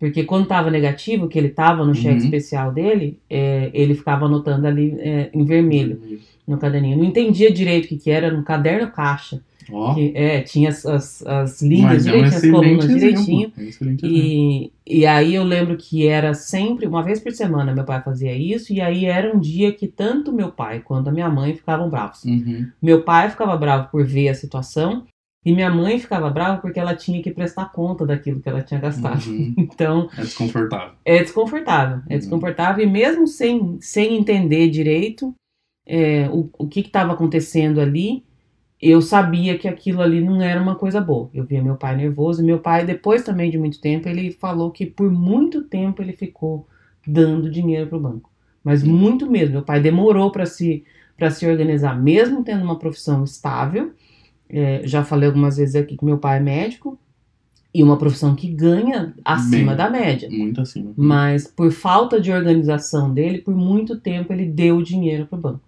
Porque 0.04 0.26
quando 0.26 0.48
tava 0.48 0.70
negativo, 0.70 1.30
que 1.30 1.40
ele 1.40 1.48
tava 1.48 1.86
no 1.86 1.96
cheque 1.96 2.16
Uhum. 2.18 2.26
especial 2.26 2.74
dele, 2.74 3.18
é, 3.30 3.72
ele 3.74 3.96
ficava 3.96 4.26
anotando 4.26 4.68
ali 4.68 4.94
é, 5.00 5.30
em 5.34 5.46
vermelho 5.46 5.98
no 6.46 6.58
caderninho. 6.58 6.98
Não 6.98 7.06
entendia 7.06 7.50
direito 7.50 7.86
o 7.86 7.88
que, 7.88 7.96
que 7.96 8.12
era, 8.12 8.30
no 8.30 8.44
caderno 8.44 8.92
caixa. 8.92 9.42
Ó, 9.72 9.94
Que, 9.96 10.12
é, 10.14 10.42
tinha 10.42 10.68
as, 10.68 10.86
as, 10.86 11.26
as 11.26 11.62
linhas 11.62 12.06
é 12.06 12.12
um 12.12 12.16
direitinho, 12.16 12.36
as 12.36 12.42
colunas 12.52 12.84
excelente 12.84 13.00
direitinho. 13.00 13.52
exemplo. 13.56 13.62
É 13.62 13.64
um 13.64 13.68
exemplo. 13.70 14.10
E, 14.10 14.72
e 14.86 15.06
aí 15.06 15.34
eu 15.36 15.44
lembro 15.46 15.78
que 15.78 16.06
era 16.06 16.34
sempre, 16.34 16.86
uma 16.86 17.02
vez 17.02 17.22
por 17.22 17.32
semana, 17.32 17.74
meu 17.74 17.86
pai 17.86 18.02
fazia 18.04 18.36
isso, 18.36 18.74
e 18.74 18.82
aí 18.82 19.06
era 19.06 19.34
um 19.34 19.40
dia 19.40 19.72
que 19.72 19.88
tanto 19.88 20.34
meu 20.34 20.50
pai 20.52 20.82
quanto 20.82 21.08
a 21.08 21.14
minha 21.14 21.30
mãe 21.30 21.54
ficavam 21.56 21.90
bravos. 21.90 22.26
Uhum. 22.26 22.68
Meu 22.82 23.04
pai 23.04 23.30
ficava 23.30 23.56
bravo 23.56 23.88
por 23.90 24.06
ver 24.06 24.28
a 24.28 24.36
situação, 24.36 25.06
e 25.46 25.54
minha 25.54 25.70
mãe 25.70 26.00
ficava 26.00 26.30
brava 26.30 26.62
porque 26.62 26.80
ela 26.80 26.96
tinha 26.96 27.22
que 27.22 27.32
prestar 27.32 27.66
conta 27.72 28.06
daquilo 28.06 28.40
que 28.40 28.50
ela 28.50 28.62
tinha 28.62 28.80
gastado. 28.80 29.26
Uhum. 29.30 29.54
Então, 29.58 30.10
É 30.18 30.22
desconfortável. 30.22 30.94
é 31.06 31.20
desconfortável. 31.24 32.02
É 32.10 32.14
Uhum. 32.14 32.20
desconfortável, 32.20 32.86
e 32.86 32.90
mesmo 32.90 33.28
sem, 33.28 33.78
sem 33.82 34.18
entender 34.18 34.70
direito 34.70 35.34
é, 35.86 36.30
o, 36.32 36.50
o 36.58 36.68
que 36.68 36.80
estava 36.82 37.14
acontecendo 37.14 37.82
ali, 37.82 38.24
eu 38.82 39.02
sabia 39.02 39.58
que 39.58 39.68
aquilo 39.68 40.02
ali 40.02 40.22
não 40.22 40.42
era 40.42 40.62
uma 40.62 40.76
coisa 40.76 41.00
boa. 41.02 41.30
Eu 41.34 41.46
via 41.46 41.64
meu 41.64 41.76
pai 41.78 41.96
nervoso, 41.96 42.42
e 42.42 42.46
meu 42.46 42.60
pai, 42.60 42.86
depois 42.86 43.24
também 43.24 43.50
de 43.50 43.58
muito 43.58 43.80
tempo, 43.82 44.10
ele 44.10 44.32
falou 44.32 44.72
que 44.72 44.86
por 44.86 45.10
muito 45.12 45.64
tempo 45.64 46.02
ele 46.02 46.14
ficou 46.14 46.68
dando 47.08 47.50
dinheiro 47.50 47.88
para 47.88 47.98
o 47.98 48.02
banco. 48.02 48.30
Mas 48.64 48.84
Uhum. 48.84 48.94
muito 48.94 49.30
mesmo. 49.30 49.54
Meu 49.56 49.64
pai 49.64 49.80
demorou 49.82 50.32
para 50.32 50.46
se, 50.46 50.84
para 51.18 51.30
se 51.32 51.46
organizar, 51.48 52.02
mesmo 52.02 52.44
tendo 52.44 52.64
uma 52.64 52.80
profissão 52.80 53.24
estável. 53.24 53.94
É, 54.50 54.82
já 54.86 55.04
falei 55.04 55.28
algumas 55.28 55.58
vezes 55.58 55.76
aqui 55.76 55.98
que 55.98 56.06
meu 56.06 56.18
pai 56.18 56.38
é 56.38 56.42
médico, 56.42 57.00
e 57.74 57.82
uma 57.82 57.98
profissão 57.98 58.36
que 58.36 58.48
ganha 58.48 59.14
acima 59.26 59.70
Bem. 59.70 59.76
da 59.76 59.90
média. 59.90 60.30
Muito 60.30 60.62
acima. 60.62 60.94
Mas 60.96 61.48
por 61.48 61.72
falta 61.72 62.22
de 62.22 62.32
organização 62.32 63.12
dele, 63.12 63.40
por 63.40 63.56
muito 63.56 64.00
tempo 64.00 64.32
ele 64.32 64.46
deu 64.46 64.78
o 64.78 64.84
dinheiro 64.84 65.26
para 65.26 65.40
o 65.40 65.42
banco. 65.42 65.62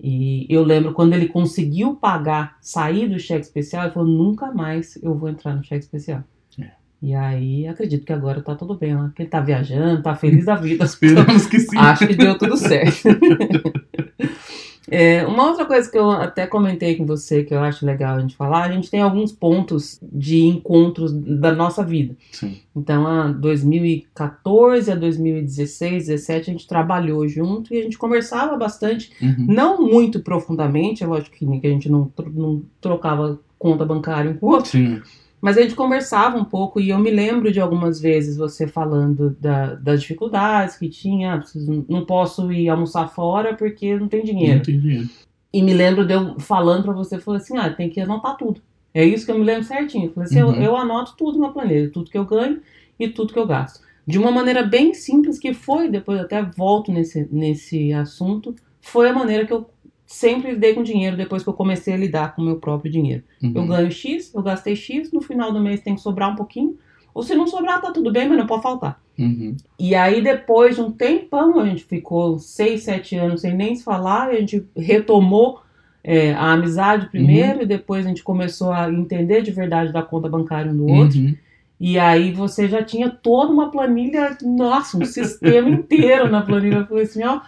E 0.00 0.46
eu 0.48 0.62
lembro 0.62 0.92
quando 0.92 1.14
ele 1.14 1.26
conseguiu 1.26 1.94
pagar, 1.94 2.56
sair 2.60 3.08
do 3.08 3.18
cheque 3.18 3.44
especial, 3.44 3.84
ele 3.84 3.92
falou: 3.92 4.08
nunca 4.08 4.52
mais 4.52 4.98
eu 5.02 5.14
vou 5.14 5.28
entrar 5.28 5.54
no 5.54 5.64
cheque 5.64 5.84
especial. 5.84 6.22
É. 6.60 6.70
E 7.00 7.14
aí 7.14 7.66
acredito 7.66 8.04
que 8.04 8.12
agora 8.12 8.40
tá 8.40 8.54
tudo 8.54 8.76
bem, 8.76 8.96
ó, 8.96 9.08
que 9.08 9.22
ele 9.22 9.28
tá 9.28 9.40
viajando, 9.40 10.02
tá 10.02 10.14
feliz 10.14 10.44
da 10.44 10.54
vida. 10.54 10.84
Esperamos 10.86 11.46
que 11.46 11.58
sim. 11.58 11.76
Acho 11.76 12.06
que 12.06 12.14
deu 12.14 12.38
tudo 12.38 12.56
certo. 12.56 13.08
É, 14.90 15.24
uma 15.26 15.48
outra 15.48 15.64
coisa 15.64 15.90
que 15.90 15.96
eu 15.96 16.10
até 16.10 16.46
comentei 16.46 16.96
com 16.96 17.06
você 17.06 17.44
que 17.44 17.54
eu 17.54 17.60
acho 17.60 17.86
legal 17.86 18.16
a 18.16 18.20
gente 18.20 18.34
falar, 18.36 18.64
a 18.64 18.72
gente 18.72 18.90
tem 18.90 19.00
alguns 19.00 19.30
pontos 19.32 20.00
de 20.02 20.42
encontros 20.42 21.12
da 21.12 21.52
nossa 21.52 21.84
vida. 21.84 22.16
Sim. 22.32 22.58
Então, 22.74 23.06
a 23.06 23.28
2014 23.28 24.90
a 24.90 24.94
2016, 24.94 26.06
17 26.06 26.50
a 26.50 26.52
gente 26.52 26.66
trabalhou 26.66 27.26
junto 27.28 27.72
e 27.72 27.78
a 27.78 27.82
gente 27.82 27.98
conversava 27.98 28.56
bastante, 28.56 29.12
Uhum. 29.20 29.46
não 29.48 29.82
muito 29.82 30.20
profundamente, 30.20 31.04
é 31.04 31.06
lógico 31.06 31.36
que 31.36 31.66
a 31.66 31.70
gente 31.70 31.90
não, 31.90 32.10
não 32.34 32.62
trocava 32.80 33.38
conta 33.58 33.84
bancária 33.84 34.30
um 34.30 34.34
com 34.34 34.46
o 34.46 34.50
outro, 34.50 34.70
Sim. 34.72 35.00
Mas 35.42 35.58
a 35.58 35.62
gente 35.62 35.74
conversava 35.74 36.38
um 36.38 36.44
pouco 36.44 36.80
e 36.80 36.90
eu 36.90 36.98
me 37.00 37.10
lembro 37.10 37.50
de 37.52 37.60
algumas 37.60 38.00
vezes 38.00 38.36
você 38.36 38.66
falando 38.68 39.36
da- 39.40 39.74
das 39.74 40.00
dificuldades 40.00 40.76
que 40.76 40.88
tinha, 40.88 41.34
ah, 41.34 41.42
não 41.88 42.04
posso 42.06 42.50
ir 42.52 42.68
almoçar 42.68 43.08
fora 43.08 43.52
porque 43.54 43.98
não 43.98 44.06
tem 44.08 44.24
dinheiro. 44.24 44.58
Não 44.58 44.64
tem 44.64 44.78
dinheiro. 44.80 45.08
E 45.52 45.60
me 45.60 45.74
lembro 45.74 46.06
de 46.06 46.14
eu 46.14 46.38
falando 46.38 46.84
pra 46.84 46.92
você, 46.92 47.18
falei 47.18 47.40
assim, 47.40 47.58
ah, 47.58 47.68
tem 47.68 47.90
que 47.90 48.00
anotar 48.00 48.36
tudo. 48.36 48.62
É 48.94 49.04
isso 49.04 49.26
que 49.26 49.32
eu 49.32 49.38
me 49.38 49.44
lembro 49.44 49.64
certinho. 49.64 50.06
Eu 50.06 50.12
Falei 50.12 50.28
assim, 50.28 50.40
Uhum. 50.40 50.54
eu, 50.54 50.62
eu 50.62 50.76
anoto 50.76 51.14
tudo 51.16 51.38
na 51.38 51.48
planilha, 51.48 51.90
tudo 51.90 52.10
que 52.10 52.16
eu 52.16 52.24
ganho 52.24 52.60
e 52.98 53.08
tudo 53.08 53.32
que 53.32 53.38
eu 53.38 53.46
gasto. 53.46 53.80
De 54.06 54.18
uma 54.18 54.30
maneira 54.30 54.62
bem 54.62 54.94
simples 54.94 55.38
que 55.38 55.52
foi, 55.52 55.88
depois 55.88 56.20
até 56.20 56.40
volto 56.42 56.92
nesse, 56.92 57.28
nesse 57.32 57.92
assunto, 57.92 58.54
foi 58.80 59.08
a 59.08 59.12
maneira 59.12 59.44
que 59.46 59.52
eu 59.52 59.66
sempre 60.12 60.52
lidei 60.52 60.74
com 60.74 60.82
dinheiro 60.82 61.16
depois 61.16 61.42
que 61.42 61.48
eu 61.48 61.54
comecei 61.54 61.94
a 61.94 61.96
lidar 61.96 62.34
com 62.34 62.42
o 62.42 62.44
meu 62.44 62.56
próprio 62.56 62.92
dinheiro. 62.92 63.22
Uhum. 63.42 63.52
Eu 63.54 63.66
ganho 63.66 63.90
X, 63.90 64.32
eu 64.34 64.42
gastei 64.42 64.76
X, 64.76 65.10
no 65.10 65.22
final 65.22 65.52
do 65.52 65.60
mês 65.60 65.80
tem 65.80 65.94
que 65.94 66.02
sobrar 66.02 66.30
um 66.30 66.36
pouquinho, 66.36 66.76
ou 67.14 67.22
se 67.22 67.34
não 67.34 67.46
sobrar, 67.46 67.80
tá 67.80 67.90
tudo 67.90 68.12
bem, 68.12 68.28
mas 68.28 68.38
não 68.38 68.46
pode 68.46 68.62
faltar. 68.62 69.00
Uhum. 69.18 69.56
E 69.78 69.94
aí, 69.94 70.20
depois 70.22 70.76
de 70.76 70.82
um 70.82 70.90
tempão, 70.90 71.58
a 71.58 71.66
gente 71.66 71.84
ficou 71.84 72.38
seis, 72.38 72.82
sete 72.82 73.16
anos 73.16 73.40
sem 73.40 73.54
nem 73.54 73.74
se 73.74 73.84
falar, 73.84 74.28
a 74.28 74.34
gente 74.34 74.66
retomou 74.76 75.60
é, 76.04 76.32
a 76.34 76.52
amizade 76.52 77.08
primeiro, 77.08 77.62
e 77.62 77.66
depois 77.66 78.04
a 78.04 78.08
gente 78.08 78.22
começou 78.22 78.70
a 78.70 78.90
entender 78.90 79.42
de 79.42 79.50
verdade 79.50 79.92
da 79.92 80.02
conta 80.02 80.28
bancária 80.28 80.70
um 80.70 80.76
do 80.76 80.86
outro. 80.86 81.18
Uhum. 81.18 81.34
E 81.80 81.98
aí 81.98 82.32
você 82.32 82.68
já 82.68 82.82
tinha 82.82 83.10
toda 83.10 83.52
uma 83.52 83.70
planilha, 83.70 84.36
nossa, 84.42 84.98
um 84.98 85.04
sistema 85.06 85.70
inteiro 85.70 86.30
na 86.30 86.42
planilha. 86.42 86.76
Eu 86.76 86.86
falei 86.86 87.04
assim, 87.04 87.24
ó, 87.24 87.40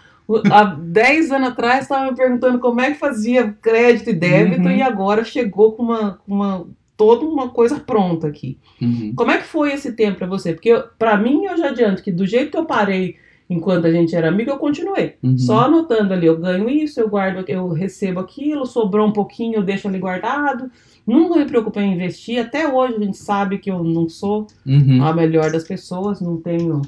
há 0.50 0.64
10 0.64 1.31
anos 1.33 1.49
atrás 1.50 1.83
estava 1.83 2.11
me 2.11 2.16
perguntando 2.16 2.59
como 2.59 2.81
é 2.81 2.90
que 2.93 2.99
fazia 2.99 3.54
crédito 3.61 4.11
e 4.11 4.14
débito, 4.14 4.62
Uhum. 4.69 4.71
e 4.76 4.83
agora 4.83 5.25
chegou 5.25 5.73
com 5.73 5.83
uma, 5.83 6.19
uma 6.26 6.66
toda 6.97 7.25
uma 7.26 7.49
coisa 7.49 7.81
pronta 7.81 8.26
aqui. 8.28 8.57
Uhum. 8.81 9.12
Como 9.16 9.31
é 9.31 9.38
que 9.38 9.45
foi 9.45 9.73
esse 9.73 9.93
tempo 9.93 10.19
pra 10.19 10.26
você? 10.26 10.52
Porque 10.52 10.73
pra 10.99 11.16
mim 11.16 11.45
eu 11.45 11.57
já 11.59 11.69
adianto 11.69 12.02
que 12.02 12.12
do 12.12 12.25
jeito 12.26 12.52
que 12.52 12.57
eu 12.57 12.64
parei 12.64 13.16
enquanto 13.50 13.87
a 13.87 13.90
gente 13.93 14.16
era 14.16 14.28
amigo, 14.28 14.50
eu 14.50 14.57
continuei. 14.59 15.16
Uhum. 15.23 15.37
Só 15.37 15.61
anotando 15.66 16.14
ali, 16.14 16.26
eu 16.26 16.38
ganho 16.38 16.69
isso, 16.71 16.99
eu 17.00 17.09
guardo, 17.09 17.45
eu 17.47 17.69
recebo 17.69 18.19
aquilo, 18.21 18.64
sobrou 18.64 19.07
um 19.07 19.12
pouquinho, 19.12 19.57
eu 19.57 19.62
deixo 19.62 19.87
ali 19.87 19.99
guardado. 19.99 20.71
Nunca 21.07 21.37
me 21.38 21.45
preocupei 21.45 21.83
em 21.83 21.93
investir. 21.95 22.38
Até 22.40 22.66
hoje 22.66 22.95
a 22.95 23.00
gente 23.00 23.19
sabe 23.19 23.59
que 23.59 23.71
eu 23.71 23.85
não 23.85 24.09
sou 24.09 24.47
Uhum. 24.64 25.04
a 25.04 25.12
melhor 25.12 25.50
das 25.52 25.64
pessoas, 25.64 26.21
não 26.23 26.38
tenho 26.38 26.81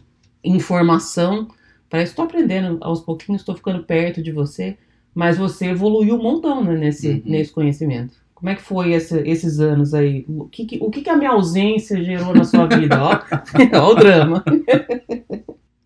informação. 0.43 1.49
Para 1.88 2.02
isso, 2.02 2.12
estou 2.12 2.25
aprendendo 2.25 2.78
aos 2.81 3.00
pouquinhos, 3.00 3.43
estou 3.43 3.55
ficando 3.55 3.83
perto 3.85 4.23
de 4.23 4.33
você. 4.33 4.76
Mas 5.14 5.38
você 5.38 5.66
evoluiu 5.69 6.16
um 6.16 6.23
montão 6.23 6.62
né, 6.62 6.76
nesse, 6.76 7.09
Uhum. 7.09 7.23
nesse 7.25 7.52
conhecimento. 7.52 8.14
Como 8.35 8.50
é 8.50 8.55
que 8.55 8.61
foi 8.62 8.93
esse- 8.93 9.21
esses 9.26 9.61
anos 9.61 9.95
aí? 9.95 10.26
O 10.28 10.45
que, 10.47 10.66
que- 10.66 10.78
o 10.83 10.90
que, 10.90 11.00
que 11.00 11.09
a 11.09 11.16
minha 11.16 11.31
ausência 11.31 12.02
gerou 12.05 12.35
na 12.35 12.45
sua 12.45 12.66
vida? 12.66 13.02
Ó, 13.02 13.11
ó 13.81 13.93
o 13.93 13.95
drama. 13.95 14.45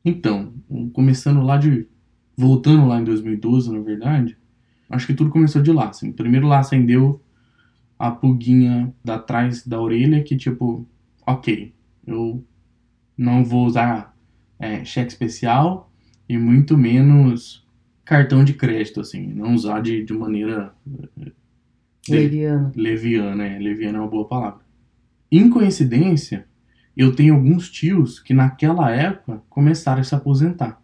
Então, 0.04 0.52
começando 0.92 1.42
lá 1.42 1.56
de. 1.56 1.86
Voltando 2.36 2.86
lá 2.88 2.98
em 2.98 3.04
2012, 3.04 3.70
na 3.70 3.80
verdade, 3.80 4.34
acho 4.88 5.06
que 5.06 5.12
tudo 5.14 5.28
começou 5.30 5.60
de 5.60 5.70
lá. 5.72 5.90
Assim. 5.90 6.10
Primeiro 6.10 6.46
lá 6.48 6.58
acendeu 6.60 7.20
a 7.98 8.10
pulguinha 8.10 8.94
da 9.04 9.18
trás 9.18 9.66
da 9.66 9.78
orelha 9.78 10.22
que, 10.22 10.34
tipo, 10.36 10.86
ok, 11.26 11.74
eu 12.06 12.42
não 13.16 13.44
vou 13.44 13.66
usar 13.66 14.16
é, 14.58 14.82
cheque 14.86 15.10
especial 15.12 15.89
e 16.30 16.38
muito 16.38 16.78
menos 16.78 17.66
cartão 18.04 18.44
de 18.44 18.54
crédito, 18.54 19.00
assim. 19.00 19.26
Não 19.26 19.52
usar 19.52 19.80
de, 19.80 20.04
de 20.04 20.12
maneira 20.12 20.72
eh, 21.20 21.32
Leviana. 22.08 22.72
leviana, 22.76 23.44
é, 23.44 23.58
leviana 23.58 23.98
é 23.98 24.00
uma 24.00 24.08
boa 24.08 24.28
palavra. 24.28 24.60
Em 25.28 25.50
coincidência, 25.50 26.46
eu 26.96 27.16
tenho 27.16 27.34
alguns 27.34 27.68
tios 27.68 28.20
que 28.20 28.32
naquela 28.32 28.92
época 28.92 29.42
começaram 29.48 30.02
a 30.02 30.04
se 30.04 30.14
aposentar. 30.14 30.80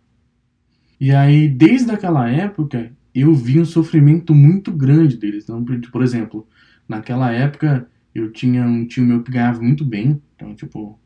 E 0.99 1.13
aí, 1.13 1.49
desde 1.49 1.93
aquela 1.93 2.29
época, 2.29 2.91
eu 3.15 3.33
vi 3.33 3.61
um 3.61 3.65
sofrimento 3.65 4.35
muito 4.35 4.73
grande 4.73 5.17
deles. 5.17 5.45
Então, 5.45 5.65
por 5.65 5.81
por 5.93 6.03
exemplo, 6.03 6.45
naquela 6.89 7.31
época 7.31 7.89
eu 8.13 8.33
tinha 8.33 8.65
um 8.65 8.85
tio 8.85 9.05
meu 9.05 9.23
que 9.23 9.31
ganhava 9.31 9.63
muito 9.63 9.85
bem, 9.85 10.21
então, 10.35 10.57
tipo, 10.57 10.99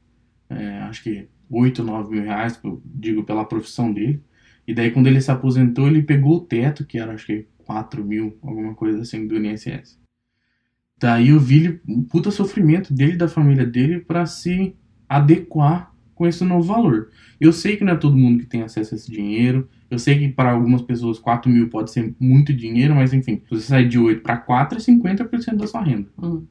é, 0.48 0.78
acho 0.78 1.02
que 1.02 1.28
8, 1.50 1.84
9 1.84 2.10
mil 2.10 2.22
reais, 2.22 2.58
eu 2.64 2.80
digo, 2.86 3.22
pela 3.22 3.44
profissão 3.44 3.92
dele. 3.92 4.22
E 4.70 4.74
daí, 4.74 4.92
quando 4.92 5.08
ele 5.08 5.20
se 5.20 5.32
aposentou, 5.32 5.88
ele 5.88 6.00
pegou 6.00 6.36
o 6.36 6.40
teto, 6.40 6.84
que 6.84 6.96
era 6.96 7.12
acho 7.12 7.26
que 7.26 7.44
4 7.64 8.04
mil, 8.04 8.38
alguma 8.40 8.72
coisa 8.72 9.00
assim, 9.00 9.26
do 9.26 9.36
INSS. 9.36 9.98
Daí 10.96 11.30
eu 11.30 11.40
vi 11.40 11.56
ele- 11.56 11.80
um 11.88 12.04
puta 12.04 12.30
sofrimento 12.30 12.94
dele 12.94 13.16
da 13.16 13.26
família 13.26 13.66
dele 13.66 13.98
para 13.98 14.24
se 14.26 14.76
adequar 15.08 15.92
com 16.14 16.24
esse 16.24 16.44
novo 16.44 16.62
valor. 16.72 17.08
Eu 17.40 17.52
sei 17.52 17.76
que 17.76 17.82
não 17.82 17.94
é 17.94 17.96
todo 17.96 18.16
mundo 18.16 18.38
que 18.38 18.46
tem 18.46 18.62
acesso 18.62 18.94
a 18.94 18.96
esse 18.96 19.10
dinheiro. 19.10 19.68
Eu 19.90 19.98
sei 19.98 20.16
que 20.16 20.28
para 20.28 20.52
algumas 20.52 20.82
pessoas 20.82 21.18
4 21.18 21.50
mil 21.50 21.68
pode 21.68 21.90
ser 21.90 22.14
muito 22.20 22.54
dinheiro, 22.54 22.94
mas 22.94 23.12
enfim, 23.12 23.42
se 23.42 23.50
você 23.50 23.66
sair 23.66 23.88
de 23.88 23.98
8 23.98 24.22
para 24.22 24.36
4 24.36 24.78
é 24.78 24.80
50% 24.80 25.56
da 25.56 25.66
sua 25.66 25.82
renda. 25.82 26.06
Hum. 26.22 26.46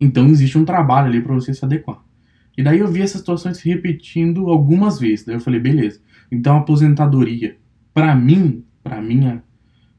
Então 0.00 0.26
existe 0.26 0.58
um 0.58 0.64
trabalho 0.64 1.06
ali 1.06 1.20
para 1.20 1.34
você 1.34 1.54
se 1.54 1.64
adequar. 1.64 2.02
E 2.58 2.62
daí 2.62 2.80
eu 2.80 2.88
vi 2.88 3.02
essa 3.02 3.18
situação 3.18 3.54
se 3.54 3.68
repetindo 3.68 4.48
algumas 4.48 4.98
vezes. 4.98 5.24
Daí 5.24 5.36
eu 5.36 5.40
falei, 5.40 5.60
beleza. 5.60 6.00
Então 6.30 6.56
a 6.56 6.58
aposentadoria, 6.58 7.56
para 7.94 8.16
mim, 8.16 8.64
para 8.82 9.00
minha 9.00 9.44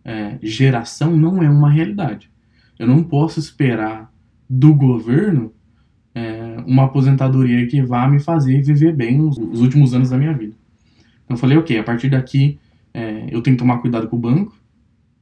é, 0.04 0.38
geração, 0.44 1.16
não 1.16 1.42
é 1.42 1.50
uma 1.50 1.72
realidade. 1.72 2.30
Eu 2.78 2.86
não 2.86 3.01
posso 3.01 3.39
esperar 3.39 4.12
do 4.50 4.74
governo 4.74 5.54
é, 6.13 6.58
uma 6.68 6.84
aposentadoria 6.84 7.66
que 7.66 7.82
vá 7.82 8.10
me 8.10 8.20
fazer 8.20 8.62
viver 8.62 8.94
bem 8.94 9.22
os, 9.22 9.38
os 9.38 9.62
últimos 9.62 9.94
anos 9.94 10.10
da 10.10 10.18
minha 10.18 10.34
vida. 10.34 10.54
Então 11.24 11.36
eu 11.36 11.38
falei, 11.38 11.58
ok, 11.58 11.78
a 11.78 11.84
partir 11.84 12.10
daqui 12.10 12.60
é, 12.94 13.28
eu 13.32 13.42
tenho 13.42 13.56
que 13.56 13.63
tomar 13.63 13.78
cuidado 13.78 14.10
com 14.10 14.18
o 14.18 14.20
banco, 14.20 14.54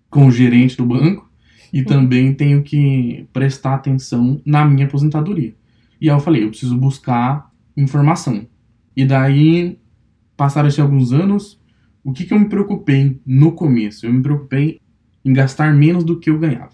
com 0.10 0.26
o 0.26 0.32
gerente 0.32 0.76
do 0.76 0.88
banco, 0.88 1.30
e 1.72 1.84
também 1.84 2.34
tenho 2.34 2.64
que 2.64 3.28
prestar 3.32 3.76
atenção 3.76 4.42
na 4.44 4.66
minha 4.66 4.88
aposentadoria. 4.88 5.54
E 6.00 6.10
aí 6.10 6.16
eu 6.16 6.20
falei, 6.20 6.44
eu 6.44 6.50
preciso 6.50 6.78
buscar 6.78 7.52
informação. 7.76 8.48
E 8.96 9.06
daí, 9.06 9.80
passaram-se 10.36 10.82
alguns 10.82 11.12
anos, 11.12 11.60
o 12.04 12.14
que, 12.14 12.26
que 12.26 12.34
eu 12.34 12.40
me 12.40 12.50
preocupei 12.50 13.20
no 13.26 13.52
começo? 13.52 14.06
Eu 14.06 14.14
me 14.14 14.22
preocupei 14.22 14.80
em 15.24 15.34
gastar 15.34 15.74
menos 15.74 16.04
do 16.04 16.20
que 16.20 16.30
eu 16.30 16.40
ganhava. 16.40 16.72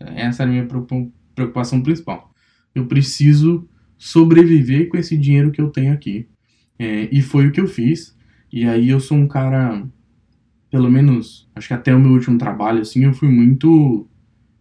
Essa 0.00 0.42
era 0.42 0.50
a 0.50 0.52
minha 0.52 0.66
preocupa- 0.66 1.10
preocupação 1.34 1.82
principal. 1.82 2.32
Eu 2.74 2.86
preciso 2.86 3.68
sobreviver 3.96 4.88
com 4.88 4.96
esse 4.96 5.16
dinheiro 5.16 5.52
que 5.52 5.60
eu 5.60 5.70
tenho 5.70 5.92
aqui. 5.92 6.28
É, 6.78 7.08
e 7.12 7.22
foi 7.22 7.46
o 7.46 7.52
que 7.52 7.60
eu 7.60 7.68
fiz. 7.68 8.16
E 8.52 8.66
aí 8.66 8.88
eu 8.88 8.98
sou 9.00 9.16
um 9.16 9.28
cara, 9.28 9.86
pelo 10.70 10.90
menos, 10.90 11.48
acho 11.54 11.68
que 11.68 11.74
até 11.74 11.94
o 11.94 12.00
meu 12.00 12.12
último 12.12 12.36
trabalho, 12.36 12.80
assim, 12.80 13.04
eu 13.04 13.14
fui 13.14 13.28
muito 13.28 14.08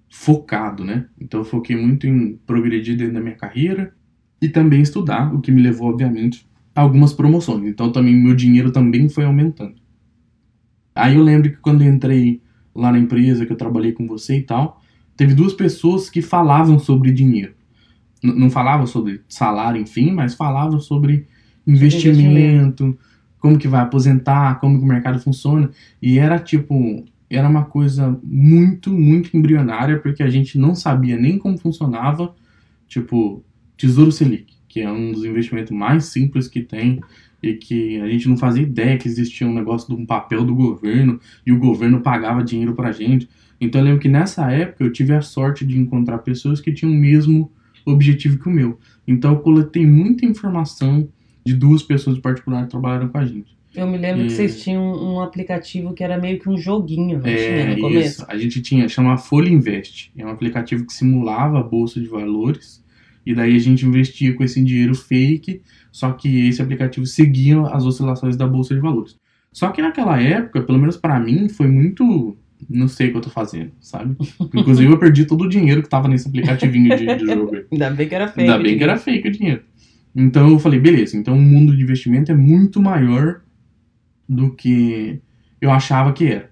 focado, 0.09 0.83
né? 0.83 1.07
Então 1.19 1.39
eu 1.39 1.45
foquei 1.45 1.75
muito 1.75 2.05
em 2.05 2.37
progredir 2.45 2.97
dentro 2.97 3.13
da 3.13 3.21
minha 3.21 3.35
carreira 3.35 3.93
e 4.41 4.49
também 4.49 4.81
estudar, 4.81 5.33
o 5.33 5.41
que 5.41 5.51
me 5.51 5.61
levou, 5.61 5.89
obviamente, 5.89 6.47
a 6.75 6.81
algumas 6.81 7.13
promoções. 7.13 7.65
Então 7.67 7.91
também 7.91 8.15
meu 8.15 8.35
dinheiro 8.35 8.71
também 8.71 9.09
foi 9.09 9.25
aumentando. 9.25 9.75
Aí 10.95 11.15
eu 11.15 11.23
lembro 11.23 11.49
que 11.49 11.57
quando 11.57 11.83
eu 11.83 11.91
entrei 11.93 12.41
lá 12.75 12.91
na 12.91 12.99
empresa 12.99 13.45
que 13.45 13.51
eu 13.51 13.57
trabalhei 13.57 13.91
com 13.93 14.07
você 14.07 14.37
e 14.37 14.43
tal, 14.43 14.81
teve 15.15 15.33
duas 15.33 15.53
pessoas 15.53 16.09
que 16.09 16.21
falavam 16.21 16.79
sobre 16.79 17.11
dinheiro. 17.11 17.53
N- 18.23 18.35
não 18.39 18.49
falavam 18.51 18.87
sobre 18.87 19.21
salário, 19.29 19.81
enfim, 19.81 20.11
mas 20.11 20.35
falavam 20.35 20.79
sobre 20.79 21.27
investimento, 21.67 22.97
como 23.39 23.57
que 23.59 23.67
vai 23.67 23.81
aposentar, 23.81 24.59
como 24.59 24.77
que 24.79 24.85
o 24.85 24.87
mercado 24.87 25.19
funciona. 25.19 25.71
E 26.01 26.19
era 26.19 26.39
tipo, 26.39 27.05
era 27.29 27.49
uma 27.49 27.65
coisa 27.65 28.19
muito, 28.23 28.91
muito 28.91 29.35
embrionária, 29.37 29.99
porque 29.99 30.23
a 30.23 30.29
gente 30.29 30.57
não 30.57 30.75
sabia 30.75 31.17
nem 31.17 31.37
como 31.39 31.57
funcionava, 31.57 32.35
tipo, 32.87 33.43
Tesouro 33.81 34.11
Selic, 34.11 34.53
que 34.67 34.79
é 34.81 34.91
um 34.91 35.11
dos 35.11 35.25
investimentos 35.25 35.71
mais 35.71 36.05
simples 36.05 36.47
que 36.47 36.61
tem 36.61 36.99
e 37.43 37.53
que 37.55 37.99
a 37.99 38.07
gente 38.07 38.29
não 38.29 38.37
fazia 38.37 38.63
ideia 38.63 38.97
que 38.97 39.07
existia 39.07 39.47
um 39.47 39.53
negócio 39.53 39.87
de 39.93 39.99
um 40.01 40.05
papel 40.05 40.45
do 40.45 40.53
governo 40.55 41.19
e 41.45 41.51
o 41.51 41.57
governo 41.57 41.99
pagava 42.01 42.43
dinheiro 42.43 42.73
pra 42.75 42.91
gente. 42.91 43.27
Então 43.59 43.81
eu 43.81 43.85
lembro 43.85 43.99
que 43.99 44.07
nessa 44.07 44.49
época 44.51 44.83
eu 44.83 44.91
tive 44.91 45.13
a 45.13 45.21
sorte 45.21 45.65
de 45.65 45.77
encontrar 45.77 46.19
pessoas 46.19 46.61
que 46.61 46.71
tinham 46.71 46.93
o 46.93 46.97
mesmo 46.97 47.51
objetivo 47.85 48.37
que 48.39 48.47
o 48.47 48.51
meu. 48.51 48.77
Então 49.07 49.33
eu 49.33 49.39
coletei 49.39 49.85
muita 49.85 50.25
informação 50.25 51.07
de 51.43 51.53
duas 51.55 51.81
pessoas 51.81 52.17
em 52.17 52.21
particular 52.21 52.63
que 52.63 52.69
trabalharam 52.69 53.07
com 53.09 53.17
a 53.17 53.25
gente. 53.25 53.57
Eu 53.73 53.87
me 53.87 53.97
lembro 53.97 54.23
E- 54.23 54.27
que 54.27 54.33
vocês 54.33 54.61
tinham 54.61 54.83
um 54.83 55.19
aplicativo 55.21 55.93
que 55.93 56.03
era 56.03 56.19
meio 56.19 56.39
que 56.39 56.49
um 56.49 56.57
joguinho, 56.57 57.21
tinha 57.21 57.33
É, 57.33 57.75
no 57.75 57.81
começo? 57.81 58.07
isso. 58.21 58.25
A 58.27 58.37
gente 58.37 58.61
tinha, 58.61 58.87
chama 58.87 59.17
Folha 59.17 59.49
Invest. 59.49 60.11
É 60.17 60.25
um 60.25 60.29
aplicativo 60.29 60.85
que 60.85 60.93
simulava 60.93 61.59
a 61.59 61.63
bolsa 61.63 61.99
de 61.99 62.07
valores. 62.07 62.83
E 63.25 63.35
daí 63.35 63.55
a 63.55 63.59
gente 63.59 63.85
investia 63.85 64.33
com 64.33 64.43
esse 64.43 64.63
dinheiro 64.63 64.95
fake, 64.95 65.61
só 65.91 66.11
que 66.11 66.47
esse 66.47 66.61
aplicativo 66.61 67.05
seguia 67.05 67.61
as 67.67 67.85
oscilações 67.85 68.35
da 68.35 68.47
bolsa 68.47 68.73
de 68.73 68.81
valores. 68.81 69.15
Só 69.51 69.69
que 69.69 69.81
naquela 69.81 70.19
época, 70.19 70.61
pelo 70.61 70.79
menos 70.79 70.97
pra 70.97 71.19
mim, 71.19 71.49
foi 71.49 71.67
muito. 71.67 72.37
Não 72.69 72.87
sei 72.87 73.07
o 73.07 73.11
que 73.11 73.17
eu 73.17 73.21
tô 73.21 73.29
fazendo, 73.29 73.71
sabe? 73.79 74.15
Inclusive 74.53 74.91
eu 74.91 74.99
perdi 74.99 75.25
todo 75.25 75.43
o 75.43 75.49
dinheiro 75.49 75.81
que 75.81 75.89
tava 75.89 76.07
nesse 76.07 76.27
aplicativinho 76.27 76.95
de, 76.95 77.05
de 77.17 77.25
jogo. 77.25 77.51
Ainda 77.71 77.89
bem 77.89 78.07
que 78.07 78.15
era 78.15 78.27
feio. 78.27 78.51
Ainda 78.51 78.63
bem 78.63 78.77
que 78.77 78.83
era 78.83 78.97
fake 78.97 79.27
o 79.27 79.31
dinheiro. 79.31 79.63
Então 80.15 80.49
eu 80.49 80.59
falei, 80.59 80.79
beleza, 80.79 81.17
então 81.17 81.35
o 81.35 81.41
mundo 81.41 81.75
de 81.75 81.81
investimento 81.81 82.31
é 82.31 82.35
muito 82.35 82.81
maior 82.81 83.41
do 84.27 84.53
que 84.53 85.19
eu 85.59 85.71
achava 85.71 86.13
que 86.13 86.25
era. 86.27 86.51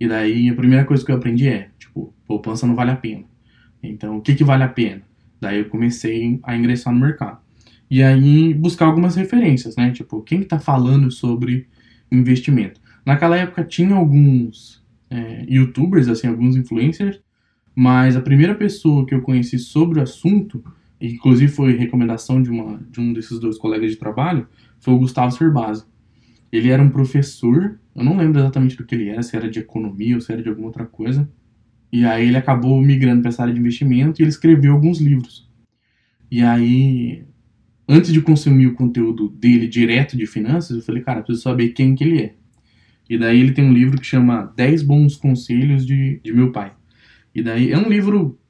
E 0.00 0.08
daí 0.08 0.48
a 0.48 0.54
primeira 0.54 0.84
coisa 0.84 1.04
que 1.04 1.12
eu 1.12 1.16
aprendi 1.16 1.48
é, 1.48 1.68
tipo, 1.78 2.14
poupança 2.26 2.66
não 2.66 2.74
vale 2.74 2.90
a 2.90 2.96
pena. 2.96 3.24
Então 3.82 4.16
o 4.16 4.20
que 4.20 4.34
que 4.34 4.44
vale 4.44 4.64
a 4.64 4.68
pena? 4.68 5.02
Daí 5.44 5.58
eu 5.58 5.68
comecei 5.68 6.40
a 6.42 6.56
ingressar 6.56 6.92
no 6.92 7.00
mercado. 7.00 7.38
E 7.90 8.02
aí 8.02 8.54
buscar 8.54 8.86
algumas 8.86 9.14
referências, 9.14 9.76
né? 9.76 9.90
Tipo, 9.90 10.22
quem 10.22 10.40
que 10.40 10.46
tá 10.46 10.58
falando 10.58 11.10
sobre 11.10 11.68
investimento? 12.10 12.80
Naquela 13.04 13.36
época 13.36 13.62
tinha 13.62 13.94
alguns 13.94 14.82
é, 15.10 15.44
youtubers, 15.48 16.08
assim, 16.08 16.26
alguns 16.26 16.56
influencers, 16.56 17.20
mas 17.74 18.16
a 18.16 18.20
primeira 18.20 18.54
pessoa 18.54 19.06
que 19.06 19.14
eu 19.14 19.20
conheci 19.20 19.58
sobre 19.58 19.98
o 19.98 20.02
assunto 20.02 20.64
inclusive 21.00 21.52
foi 21.52 21.76
recomendação 21.76 22.42
de, 22.42 22.50
uma, 22.50 22.80
de 22.90 23.00
um 23.00 23.12
desses 23.12 23.38
dois 23.38 23.58
colegas 23.58 23.90
de 23.90 23.96
trabalho, 23.96 24.46
foi 24.78 24.94
o 24.94 24.98
Gustavo 24.98 25.32
Cerbasi. 25.32 25.84
Ele 26.50 26.70
era 26.70 26.82
um 26.82 26.90
professor, 26.90 27.78
eu 27.94 28.04
não 28.04 28.16
lembro 28.16 28.40
exatamente 28.40 28.76
do 28.76 28.84
que 28.84 28.94
ele 28.94 29.08
era, 29.08 29.22
se 29.22 29.36
era 29.36 29.50
de 29.50 29.58
economia 29.58 30.14
ou 30.14 30.20
se 30.20 30.32
era 30.32 30.42
de 30.42 30.48
alguma 30.48 30.68
outra 30.68 30.86
coisa. 30.86 31.28
E 31.94 32.04
aí 32.04 32.26
ele 32.26 32.36
acabou 32.36 32.82
migrando 32.82 33.22
para 33.22 33.28
essa 33.28 33.42
área 33.42 33.54
de 33.54 33.60
investimento 33.60 34.20
e 34.20 34.24
ele 34.24 34.30
escreveu 34.30 34.72
alguns 34.72 34.98
livros. 35.00 35.48
E 36.28 36.42
aí, 36.42 37.22
antes 37.88 38.12
de 38.12 38.20
consumir 38.20 38.66
o 38.66 38.74
conteúdo 38.74 39.28
dele 39.28 39.68
direto 39.68 40.16
de 40.16 40.26
finanças, 40.26 40.76
eu 40.76 40.82
falei, 40.82 41.04
cara, 41.04 41.22
preciso 41.22 41.44
saber 41.44 41.68
quem 41.68 41.94
que 41.94 42.02
ele 42.02 42.20
é. 42.20 42.34
E 43.08 43.16
daí 43.16 43.38
ele 43.38 43.52
tem 43.52 43.64
um 43.64 43.72
livro 43.72 43.96
que 43.96 44.04
chama 44.04 44.52
10 44.56 44.82
Bons 44.82 45.14
Conselhos 45.14 45.86
de, 45.86 46.18
de 46.18 46.32
Meu 46.32 46.50
Pai. 46.50 46.72
E 47.32 47.40
daí 47.40 47.70
é 47.70 47.78
um 47.78 47.88
livro 47.88 48.40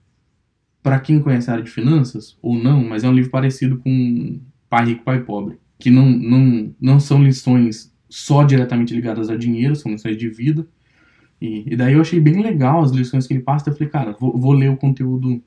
para 0.82 0.98
quem 0.98 1.20
conhece 1.20 1.50
a 1.50 1.52
área 1.52 1.64
de 1.64 1.70
finanças 1.70 2.38
ou 2.40 2.54
não, 2.54 2.82
mas 2.82 3.04
é 3.04 3.08
um 3.10 3.14
livro 3.14 3.30
parecido 3.30 3.76
com 3.76 4.40
Pai 4.70 4.86
Rico, 4.86 5.04
Pai 5.04 5.22
Pobre, 5.22 5.58
que 5.78 5.90
não, 5.90 6.08
não, 6.08 6.74
não 6.80 6.98
são 6.98 7.22
lições 7.22 7.94
só 8.08 8.42
diretamente 8.42 8.94
ligadas 8.94 9.28
a 9.28 9.36
dinheiro, 9.36 9.76
são 9.76 9.92
lições 9.92 10.16
de 10.16 10.30
vida. 10.30 10.66
E, 11.40 11.72
e 11.72 11.76
daí 11.76 11.94
eu 11.94 12.00
achei 12.00 12.20
bem 12.20 12.42
legal 12.42 12.82
as 12.82 12.90
lições 12.90 13.26
que 13.26 13.34
ele 13.34 13.42
passa, 13.42 13.70
eu 13.70 13.74
falei, 13.74 13.88
cara, 13.88 14.16
vou, 14.18 14.38
vou 14.38 14.52
ler 14.52 14.70
o 14.70 14.76
conteúdo 14.76 15.42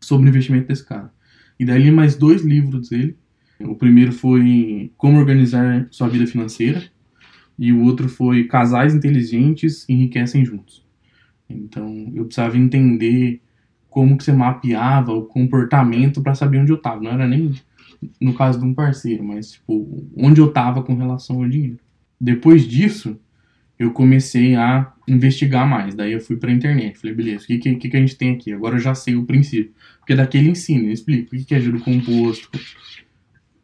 sobre 0.00 0.28
investimento 0.28 0.68
desse 0.68 0.84
cara. 0.84 1.12
E 1.58 1.64
daí 1.64 1.82
li 1.82 1.90
mais 1.90 2.16
dois 2.16 2.42
livros 2.42 2.88
dele. 2.88 3.16
O 3.60 3.74
primeiro 3.74 4.12
foi 4.12 4.92
Como 4.96 5.18
Organizar 5.18 5.88
Sua 5.90 6.08
Vida 6.08 6.26
Financeira, 6.26 6.82
e 7.58 7.72
o 7.72 7.82
outro 7.82 8.08
foi 8.08 8.44
Casais 8.44 8.94
Inteligentes 8.94 9.84
Enriquecem 9.88 10.44
Juntos. 10.44 10.86
Então 11.50 12.12
eu 12.14 12.24
precisava 12.24 12.56
entender 12.56 13.42
como 13.90 14.16
que 14.16 14.22
você 14.22 14.32
mapeava 14.32 15.12
o 15.12 15.24
comportamento 15.24 16.22
para 16.22 16.34
saber 16.34 16.58
onde 16.58 16.70
eu 16.70 16.80
tava. 16.80 17.02
Não 17.02 17.10
era 17.10 17.26
nem 17.26 17.52
no 18.20 18.34
caso 18.34 18.60
de 18.60 18.64
um 18.64 18.74
parceiro, 18.74 19.24
mas 19.24 19.52
tipo, 19.52 20.06
onde 20.16 20.40
eu 20.40 20.52
tava 20.52 20.82
com 20.82 20.94
relação 20.94 21.42
ao 21.42 21.48
dinheiro. 21.48 21.80
Depois 22.20 22.66
disso, 22.66 23.18
eu 23.78 23.92
comecei 23.92 24.56
a 24.56 24.92
investigar 25.06 25.68
mais. 25.68 25.94
Daí 25.94 26.12
eu 26.12 26.20
fui 26.20 26.36
pra 26.36 26.50
internet. 26.50 26.98
Falei, 26.98 27.14
beleza, 27.14 27.44
o 27.44 27.46
que, 27.46 27.58
que, 27.58 27.88
que 27.88 27.96
a 27.96 28.00
gente 28.00 28.16
tem 28.16 28.32
aqui? 28.32 28.52
Agora 28.52 28.76
eu 28.76 28.80
já 28.80 28.94
sei 28.94 29.14
o 29.14 29.24
princípio. 29.24 29.72
Porque 29.98 30.14
daquele 30.14 30.50
ensino, 30.50 30.84
ele 30.84 30.92
explica 30.92 31.28
o 31.28 31.38
que, 31.38 31.44
que 31.44 31.54
é 31.54 31.60
juro 31.60 31.80
composto. 31.80 32.50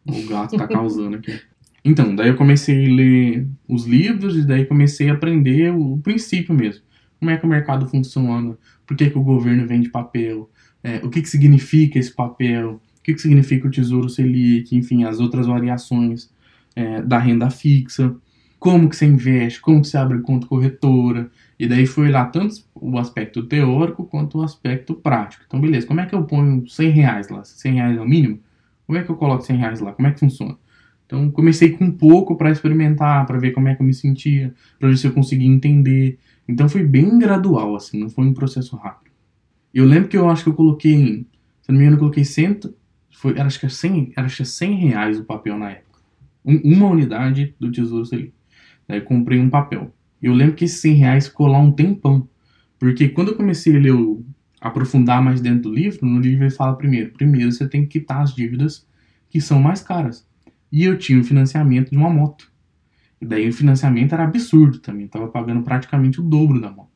O 0.06 0.26
gato 0.26 0.56
tá 0.56 0.68
causando 0.68 1.16
aqui. 1.16 1.38
Então, 1.86 2.16
daí 2.16 2.28
eu 2.28 2.34
comecei 2.34 2.86
a 2.86 2.94
ler 2.94 3.46
os 3.68 3.84
livros 3.84 4.34
e 4.38 4.46
daí 4.46 4.64
comecei 4.64 5.10
a 5.10 5.12
aprender 5.12 5.70
o 5.70 5.98
princípio 5.98 6.54
mesmo. 6.54 6.82
Como 7.18 7.30
é 7.30 7.36
que 7.36 7.44
o 7.44 7.48
mercado 7.48 7.86
funciona, 7.86 8.56
por 8.86 8.96
que, 8.96 9.10
que 9.10 9.18
o 9.18 9.22
governo 9.22 9.66
vende 9.66 9.90
papel, 9.90 10.50
é, 10.82 10.96
o 11.04 11.10
que, 11.10 11.20
que 11.20 11.28
significa 11.28 11.98
esse 11.98 12.10
papel, 12.10 12.80
o 12.98 13.02
que, 13.02 13.12
que 13.12 13.20
significa 13.20 13.68
o 13.68 13.70
Tesouro 13.70 14.08
Selic, 14.08 14.74
enfim, 14.74 15.04
as 15.04 15.20
outras 15.20 15.46
variações 15.46 16.30
é, 16.74 17.02
da 17.02 17.18
renda 17.18 17.50
fixa, 17.50 18.16
como 18.64 18.88
que 18.88 18.96
você 18.96 19.04
investe, 19.04 19.60
como 19.60 19.82
que 19.82 19.88
você 19.88 19.98
abre 19.98 20.22
conta 20.22 20.46
corretora, 20.46 21.30
e 21.58 21.68
daí 21.68 21.84
foi 21.84 22.10
lá 22.10 22.24
tanto 22.24 22.64
o 22.74 22.98
aspecto 22.98 23.42
teórico 23.42 24.06
quanto 24.06 24.38
o 24.38 24.42
aspecto 24.42 24.94
prático. 24.94 25.44
Então, 25.46 25.60
beleza, 25.60 25.86
como 25.86 26.00
é 26.00 26.06
que 26.06 26.14
eu 26.14 26.24
ponho 26.24 26.66
100 26.66 26.88
reais 26.88 27.28
lá? 27.28 27.44
100 27.44 27.74
reais 27.74 27.98
é 27.98 28.00
o 28.00 28.08
mínimo? 28.08 28.40
Como 28.86 28.98
é 28.98 29.02
que 29.02 29.10
eu 29.10 29.16
coloco 29.16 29.42
100 29.42 29.56
reais 29.58 29.80
lá? 29.80 29.92
Como 29.92 30.08
é 30.08 30.12
que 30.12 30.20
funciona? 30.20 30.56
Então, 31.04 31.30
comecei 31.30 31.72
com 31.72 31.90
pouco 31.90 32.36
para 32.36 32.50
experimentar, 32.50 33.26
para 33.26 33.38
ver 33.38 33.50
como 33.50 33.68
é 33.68 33.74
que 33.74 33.82
eu 33.82 33.86
me 33.86 33.92
sentia, 33.92 34.54
para 34.80 34.88
ver 34.88 34.96
se 34.96 35.06
eu 35.06 35.12
conseguia 35.12 35.46
entender. 35.46 36.18
Então, 36.48 36.66
foi 36.66 36.84
bem 36.84 37.18
gradual, 37.18 37.76
assim, 37.76 38.00
não 38.00 38.08
foi 38.08 38.24
um 38.24 38.32
processo 38.32 38.76
rápido. 38.76 39.12
Eu 39.74 39.84
lembro 39.84 40.08
que 40.08 40.16
eu 40.16 40.26
acho 40.30 40.42
que 40.42 40.48
eu 40.48 40.54
coloquei, 40.54 41.26
se 41.60 41.68
não 41.68 41.74
me 41.76 41.82
engano, 41.82 41.96
eu 41.96 42.00
coloquei 42.00 42.24
100, 42.24 42.60
foi, 43.10 43.32
era, 43.32 43.44
acho, 43.44 43.60
que 43.60 43.66
era 43.66 43.74
100, 43.74 44.12
era 44.16 44.24
acho 44.24 44.38
que 44.38 44.44
100 44.46 44.74
reais 44.76 45.20
o 45.20 45.24
papel 45.24 45.58
na 45.58 45.72
época. 45.72 46.00
Um, 46.42 46.76
uma 46.76 46.86
unidade 46.86 47.54
do 47.60 47.70
Tesouro 47.70 48.06
Selic. 48.06 48.32
Eu 48.88 49.02
comprei 49.02 49.38
um 49.38 49.50
papel. 49.50 49.94
Eu 50.22 50.32
lembro 50.32 50.54
que 50.54 50.64
esses 50.64 50.80
100 50.80 50.94
reais 50.94 51.26
ficou 51.28 51.46
lá 51.46 51.58
um 51.58 51.72
tempão. 51.72 52.28
Porque 52.78 53.08
quando 53.08 53.28
eu 53.28 53.36
comecei 53.36 53.76
a 53.76 53.78
ler, 53.78 53.92
o, 53.92 54.24
aprofundar 54.60 55.22
mais 55.22 55.40
dentro 55.40 55.64
do 55.64 55.74
livro, 55.74 56.06
no 56.06 56.18
livro 56.18 56.44
ele 56.44 56.50
fala 56.50 56.76
primeiro, 56.76 57.12
primeiro 57.12 57.52
você 57.52 57.68
tem 57.68 57.82
que 57.82 58.00
quitar 58.00 58.22
as 58.22 58.34
dívidas 58.34 58.86
que 59.28 59.40
são 59.40 59.60
mais 59.60 59.82
caras. 59.82 60.26
E 60.72 60.84
eu 60.84 60.98
tinha 60.98 61.20
o 61.20 61.24
financiamento 61.24 61.90
de 61.90 61.96
uma 61.96 62.08
moto. 62.08 62.50
E 63.20 63.26
daí 63.26 63.48
o 63.48 63.52
financiamento 63.52 64.12
era 64.12 64.24
absurdo 64.24 64.78
também, 64.78 65.06
tava 65.06 65.28
pagando 65.28 65.62
praticamente 65.62 66.20
o 66.20 66.24
dobro 66.24 66.60
da 66.60 66.70
moto. 66.70 66.92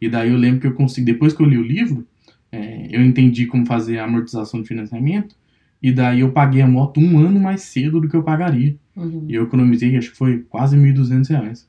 E 0.00 0.08
daí 0.08 0.30
eu 0.30 0.36
lembro 0.36 0.60
que 0.60 0.66
eu 0.66 0.74
consegui, 0.74 1.06
depois 1.06 1.32
que 1.32 1.42
eu 1.42 1.46
li 1.46 1.58
o 1.58 1.62
livro, 1.62 2.06
é, 2.50 2.88
eu 2.90 3.02
entendi 3.02 3.46
como 3.46 3.66
fazer 3.66 3.98
a 3.98 4.04
amortização 4.04 4.62
de 4.62 4.68
financiamento, 4.68 5.36
e 5.82 5.90
daí 5.90 6.20
eu 6.20 6.30
paguei 6.30 6.62
a 6.62 6.66
moto 6.66 7.00
um 7.00 7.18
ano 7.18 7.40
mais 7.40 7.62
cedo 7.62 8.00
do 8.00 8.08
que 8.08 8.16
eu 8.16 8.22
pagaria. 8.22 8.76
Uhum. 8.96 9.26
E 9.28 9.34
eu 9.34 9.44
economizei, 9.44 9.96
acho 9.96 10.12
que 10.12 10.16
foi 10.16 10.38
quase 10.48 10.76
1.200 10.76 11.28
reais. 11.28 11.68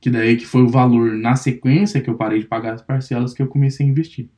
Que 0.00 0.08
daí 0.08 0.36
que 0.36 0.46
foi 0.46 0.62
o 0.62 0.68
valor 0.68 1.12
na 1.12 1.36
sequência 1.36 2.00
que 2.00 2.08
eu 2.08 2.14
parei 2.14 2.40
de 2.40 2.46
pagar 2.46 2.72
as 2.72 2.82
parcelas 2.82 3.34
que 3.34 3.42
eu 3.42 3.46
comecei 3.46 3.84
a 3.86 3.88
investir. 3.88 4.30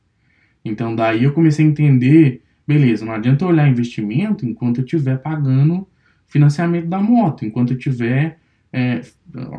Então 0.63 0.93
daí 0.93 1.23
eu 1.23 1.31
comecei 1.31 1.65
a 1.65 1.69
entender, 1.69 2.41
beleza, 2.67 3.05
não 3.05 3.13
adianta 3.13 3.45
eu 3.45 3.49
olhar 3.49 3.69
investimento 3.69 4.45
enquanto 4.45 4.79
eu 4.79 4.83
estiver 4.83 5.17
pagando 5.17 5.87
financiamento 6.27 6.87
da 6.87 6.99
moto, 6.99 7.45
enquanto 7.45 7.71
eu 7.71 7.77
tiver 7.77 8.39
é, 8.73 9.01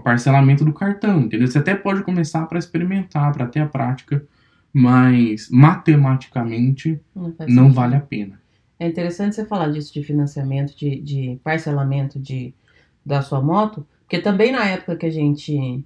parcelamento 0.05 0.65
do 0.65 0.73
cartão, 0.75 1.23
entendeu? 1.23 1.49
Você 1.49 1.59
até 1.59 1.75
pode 1.75 2.03
começar 2.03 2.45
para 2.47 2.59
experimentar, 2.59 3.33
para 3.33 3.47
ter 3.47 3.61
a 3.61 3.67
prática, 3.67 4.23
mas 4.71 5.49
matematicamente 5.51 7.01
Não, 7.15 7.35
não 7.49 7.73
vale 7.73 7.95
a 7.95 8.01
pena. 8.01 8.39
É 8.79 8.87
interessante 8.87 9.35
você 9.35 9.45
falar 9.45 9.71
disso 9.71 9.93
de 9.93 10.03
financiamento, 10.03 10.77
de, 10.77 11.01
de 11.01 11.41
parcelamento 11.43 12.19
de, 12.19 12.55
da 13.05 13.23
sua 13.23 13.41
moto, 13.41 13.87
porque 14.01 14.21
também 14.21 14.53
na 14.53 14.67
época 14.67 14.97
que 14.97 15.07
a 15.07 15.11
gente 15.11 15.83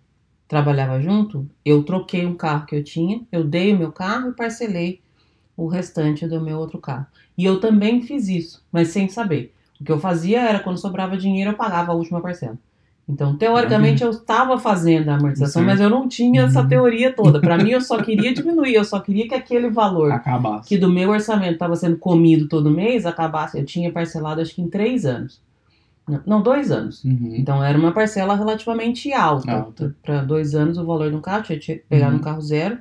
trabalhava 0.49 1.01
junto, 1.01 1.49
eu 1.65 1.85
troquei 1.85 2.27
um 2.27 2.35
carro 2.35 2.67
que 2.67 2.75
eu 2.75 2.83
tinha, 2.83 3.25
eu 3.31 3.45
dei 3.45 3.73
o 3.73 3.79
meu 3.79 3.93
carro 3.93 4.31
e 4.31 4.35
parcelei 4.35 5.01
o 5.57 5.69
restante 5.69 6.27
do 6.27 6.41
meu 6.41 6.59
outro 6.59 6.79
carro. 6.79 7.07
E 7.39 7.45
eu 7.45 7.61
também 7.61 8.03
fiz 8.03 8.29
isso, 8.29 8.65
mas 8.73 8.89
sem 8.89 9.09
saber. 9.09 9.55
O 9.81 9.85
que 9.85 9.93
eu 9.93 10.01
fazia 10.01 10.41
era, 10.41 10.59
quando 10.61 10.79
sobrava 10.79 11.17
dinheiro, 11.17 11.51
eu 11.53 11.57
pagava 11.57 11.93
a 11.93 11.95
última 11.95 12.21
parcela. 12.21 12.59
Então, 13.13 13.37
teoricamente, 13.37 14.03
eu 14.05 14.11
estava 14.11 14.57
fazendo 14.59 15.09
a 15.09 15.17
amortização, 15.17 15.63
Certo. 15.63 15.67
mas 15.67 15.81
eu 15.81 15.91
não 15.91 16.07
tinha 16.09 16.43
essa 16.43 16.63
Uhum. 16.63 16.69
teoria 16.69 17.13
toda. 17.13 17.41
Para 17.41 17.59
mim, 17.59 17.71
eu 17.71 17.81
só 17.81 18.01
queria 18.03 18.33
diminuir, 18.33 18.75
eu 18.75 18.85
só 18.85 19.01
queria 19.01 19.27
que 19.29 19.35
aquele 19.35 19.69
valor 19.69 20.13
Acabasse. 20.13 20.69
que 20.69 20.79
do 20.79 20.89
meu 20.89 21.11
orçamento 21.11 21.55
estava 21.55 21.75
sendo 21.77 21.97
comido 21.97 22.49
todo 22.49 22.71
mês, 22.71 23.05
acabasse, 23.07 23.59
eu 23.59 23.65
tinha 23.65 23.91
parcelado 23.93 24.41
acho 24.41 24.55
que 24.55 24.63
em 24.63 24.69
três 24.69 25.05
anos. 25.05 25.41
Não, 26.27 26.43
dois 26.43 26.71
anos. 26.73 27.05
Uhum. 27.05 27.35
Então 27.37 27.63
era 27.63 27.79
uma 27.79 27.93
parcela 27.93 28.35
relativamente 28.35 29.13
alta. 29.13 29.53
Alta. 29.53 29.95
Para 30.03 30.23
dois 30.23 30.55
anos 30.55 30.77
o 30.79 30.85
valor 30.85 31.11
do 31.11 31.21
carro, 31.21 31.43
tinha 31.45 31.59
que 31.59 31.75
pegar 31.89 32.09
Uhum. 32.09 32.15
no 32.15 32.21
carro 32.21 32.41
zero. 32.41 32.79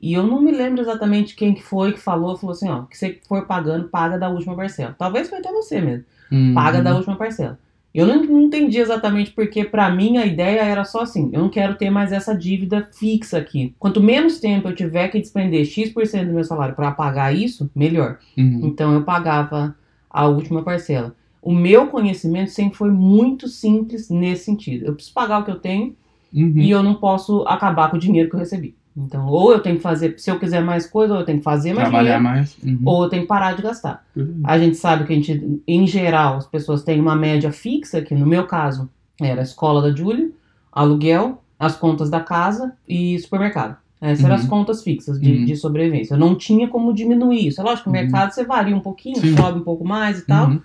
E 0.00 0.14
eu 0.14 0.22
não 0.26 0.40
me 0.40 0.50
lembro 0.50 0.80
exatamente 0.80 1.34
quem 1.36 1.54
que 1.54 1.62
foi 1.62 1.92
que 1.92 2.00
falou, 2.00 2.36
falou 2.36 2.52
assim, 2.52 2.68
ó, 2.68 2.82
que 2.82 2.96
você 2.98 3.20
for 3.28 3.46
pagando, 3.46 3.88
paga 3.88 4.18
da 4.18 4.28
última 4.28 4.56
parcela. 4.56 4.94
Talvez 4.98 5.28
foi 5.28 5.38
até 5.38 5.52
você 5.52 5.80
mesmo. 5.80 6.04
Uhum. 6.30 6.54
Paga 6.54 6.80
da 6.82 6.94
última 6.96 7.14
parcela. 7.16 7.58
Eu 7.94 8.06
não, 8.06 8.24
não 8.24 8.40
entendi 8.42 8.78
exatamente 8.78 9.32
porque, 9.32 9.64
pra 9.64 9.90
mim, 9.90 10.16
a 10.16 10.24
ideia 10.24 10.60
era 10.62 10.84
só 10.84 11.00
assim: 11.02 11.28
eu 11.32 11.40
não 11.40 11.48
quero 11.50 11.74
ter 11.76 11.90
mais 11.90 12.10
essa 12.12 12.34
dívida 12.34 12.88
fixa 12.92 13.36
aqui. 13.38 13.74
Quanto 13.78 14.00
menos 14.02 14.40
tempo 14.40 14.68
eu 14.68 14.74
tiver 14.74 15.08
que 15.08 15.18
despender 15.20 15.64
X% 15.66 16.26
do 16.26 16.32
meu 16.32 16.44
salário 16.44 16.74
pra 16.74 16.90
pagar 16.92 17.34
isso, 17.34 17.70
melhor. 17.74 18.18
Uhum. 18.36 18.60
Então 18.64 18.94
eu 18.94 19.02
pagava 19.04 19.76
a 20.10 20.26
última 20.26 20.62
parcela. 20.62 21.14
o 21.42 21.52
meu 21.52 21.88
conhecimento 21.88 22.50
sempre 22.50 22.76
foi 22.78 22.90
muito 22.90 23.48
simples 23.48 24.08
nesse 24.08 24.44
sentido. 24.44 24.86
Eu 24.86 24.94
preciso 24.94 25.14
pagar 25.14 25.40
o 25.40 25.44
que 25.44 25.50
eu 25.50 25.58
tenho 25.58 25.94
Uhum. 26.32 26.54
e 26.56 26.70
eu 26.70 26.82
não 26.82 26.94
posso 26.94 27.42
acabar 27.46 27.90
com 27.90 27.96
o 27.96 28.00
dinheiro 28.00 28.28
que 28.30 28.34
eu 28.34 28.40
recebi. 28.40 28.74
Então, 28.96 29.26
ou 29.26 29.52
eu 29.52 29.60
tenho 29.60 29.76
que 29.76 29.82
fazer, 29.82 30.14
se 30.18 30.30
eu 30.30 30.38
quiser 30.38 30.62
mais 30.62 30.86
coisa, 30.86 31.14
ou 31.14 31.20
eu 31.20 31.24
tenho 31.26 31.38
que 31.38 31.44
fazer 31.44 31.72
mais 31.72 31.88
Trabalhar 31.88 32.18
dinheiro, 32.18 32.36
mais. 32.36 32.56
Uhum. 32.62 32.78
ou 32.84 33.04
eu 33.04 33.08
tenho 33.08 33.22
que 33.22 33.28
parar 33.28 33.54
de 33.56 33.62
gastar. 33.62 34.04
A 34.44 34.58
gente 34.58 34.76
sabe 34.76 35.04
que 35.06 35.12
a 35.12 35.16
gente, 35.16 35.62
em 35.66 35.86
geral, 35.86 36.36
as 36.36 36.46
pessoas 36.46 36.82
têm 36.82 37.00
uma 37.00 37.16
média 37.16 37.50
fixa, 37.50 38.02
que 38.02 38.14
no 38.14 38.26
meu 38.26 38.46
caso 38.46 38.90
era 39.20 39.40
a 39.40 39.44
escola 39.44 39.80
da 39.80 39.90
Júlia, 39.96 40.30
aluguel, 40.70 41.42
as 41.58 41.76
contas 41.76 42.10
da 42.10 42.20
casa 42.20 42.72
e 42.88 43.18
supermercado. 43.18 43.76
Essas 44.00 44.24
eram 44.24 44.34
Uhum. 44.34 44.40
as 44.42 44.48
contas 44.48 44.82
fixas 44.82 45.20
de, 45.20 45.32
Uhum. 45.32 45.44
de 45.44 45.56
sobrevivência. 45.56 46.14
Eu 46.14 46.18
não 46.18 46.34
tinha 46.34 46.66
como 46.68 46.92
diminuir 46.92 47.46
isso. 47.46 47.60
É 47.60 47.64
lógico 47.64 47.84
que 47.84 47.88
o 47.88 47.92
Uhum. 47.92 48.00
mercado 48.02 48.32
você 48.32 48.44
varia 48.44 48.74
um 48.76 48.80
pouquinho, 48.80 49.16
Sim. 49.20 49.36
sobe 49.36 49.60
um 49.60 49.62
pouco 49.62 49.84
mais 49.86 50.18
e 50.18 50.26
tal. 50.26 50.48
Uhum. 50.48 50.60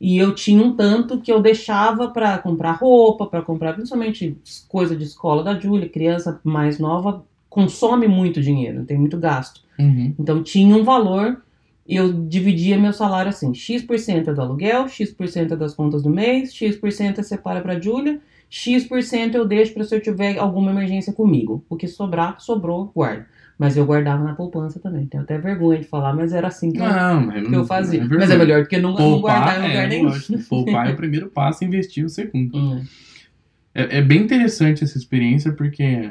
E 0.00 0.16
eu 0.16 0.32
tinha 0.32 0.62
um 0.62 0.76
tanto 0.76 1.18
que 1.20 1.30
eu 1.32 1.42
deixava 1.42 2.08
pra 2.08 2.38
comprar 2.38 2.72
roupa, 2.72 3.26
pra 3.26 3.42
comprar 3.42 3.72
principalmente 3.72 4.38
coisa 4.68 4.94
de 4.94 5.02
escola 5.02 5.42
da 5.42 5.58
Júlia. 5.58 5.88
Criança 5.88 6.40
mais 6.44 6.78
nova 6.78 7.24
consome 7.58 8.06
muito 8.06 8.40
dinheiro, 8.40 8.84
tem 8.84 8.96
muito 8.96 9.18
gasto. 9.18 9.62
Uhum. 9.76 10.14
Então 10.16 10.42
tinha 10.44 10.76
um 10.76 10.84
valor, 10.84 11.42
eu 11.88 12.12
dividia 12.12 12.78
meu 12.78 12.92
salário 12.92 13.30
assim: 13.30 13.52
X% 13.52 14.28
é 14.28 14.32
do 14.34 14.40
aluguel, 14.40 14.86
X% 14.86 15.52
é 15.52 15.56
das 15.56 15.74
contas 15.74 16.02
do 16.02 16.08
mês, 16.10 16.54
X% 16.54 17.18
é 17.18 17.22
separa 17.24 17.60
pra 17.60 17.80
Júlia, 17.80 18.20
X% 18.48 19.34
eu 19.34 19.44
deixo 19.44 19.74
pra 19.74 19.82
se 19.82 19.92
eu 19.94 20.00
tiver 20.00 20.38
alguma 20.38 20.70
emergência 20.70 21.12
comigo. 21.12 21.64
O 21.68 21.76
que 21.76 21.88
sobrar, 21.88 22.40
sobrou, 22.40 22.92
guardo. 22.94 23.24
Mas 23.58 23.76
eu 23.76 23.84
guardava 23.84 24.22
na 24.22 24.36
poupança 24.36 24.78
também. 24.78 25.04
Tenho 25.06 25.24
até 25.24 25.36
vergonha 25.36 25.80
de 25.80 25.84
falar, 25.84 26.14
mas 26.14 26.32
era 26.32 26.46
assim 26.46 26.70
que, 26.70 26.78
eu, 26.78 26.84
Não, 26.86 27.26
mas 27.26 27.48
que 27.48 27.54
eu 27.56 27.64
fazia. 27.64 28.04
não 28.04 28.16
mas 28.16 28.30
é 28.30 28.38
melhor 28.38 28.62
do 28.62 28.68
que 28.68 28.78
não, 28.78 28.94
não 28.94 29.20
guardar 29.20 29.56
em 29.56 29.62
Poupar, 29.62 29.68
lugar 29.68 29.84
é, 29.84 29.88
nenhum. 29.88 30.04
lógico. 30.04 30.38
Poupar 30.48 30.88
é 30.88 30.92
o 30.92 30.96
primeiro 30.96 31.28
passo, 31.28 31.64
investir 31.64 32.04
o 32.04 32.08
segundo. 32.08 32.56
Hum, 32.56 32.84
É, 33.74 33.98
é 33.98 34.02
bem 34.02 34.22
interessante 34.22 34.82
essa 34.82 34.96
experiência 34.98 35.52
porque 35.52 36.10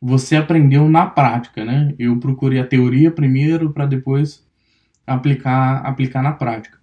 você 0.00 0.36
aprendeu 0.36 0.88
na 0.88 1.06
prática, 1.06 1.64
né? 1.64 1.94
Eu 1.98 2.18
procurei 2.18 2.60
a 2.60 2.66
teoria 2.66 3.10
primeiro 3.10 3.72
para 3.72 3.86
depois 3.86 4.46
aplicar, 5.06 5.78
aplicar 5.78 6.22
na 6.22 6.32
prática. 6.32 6.78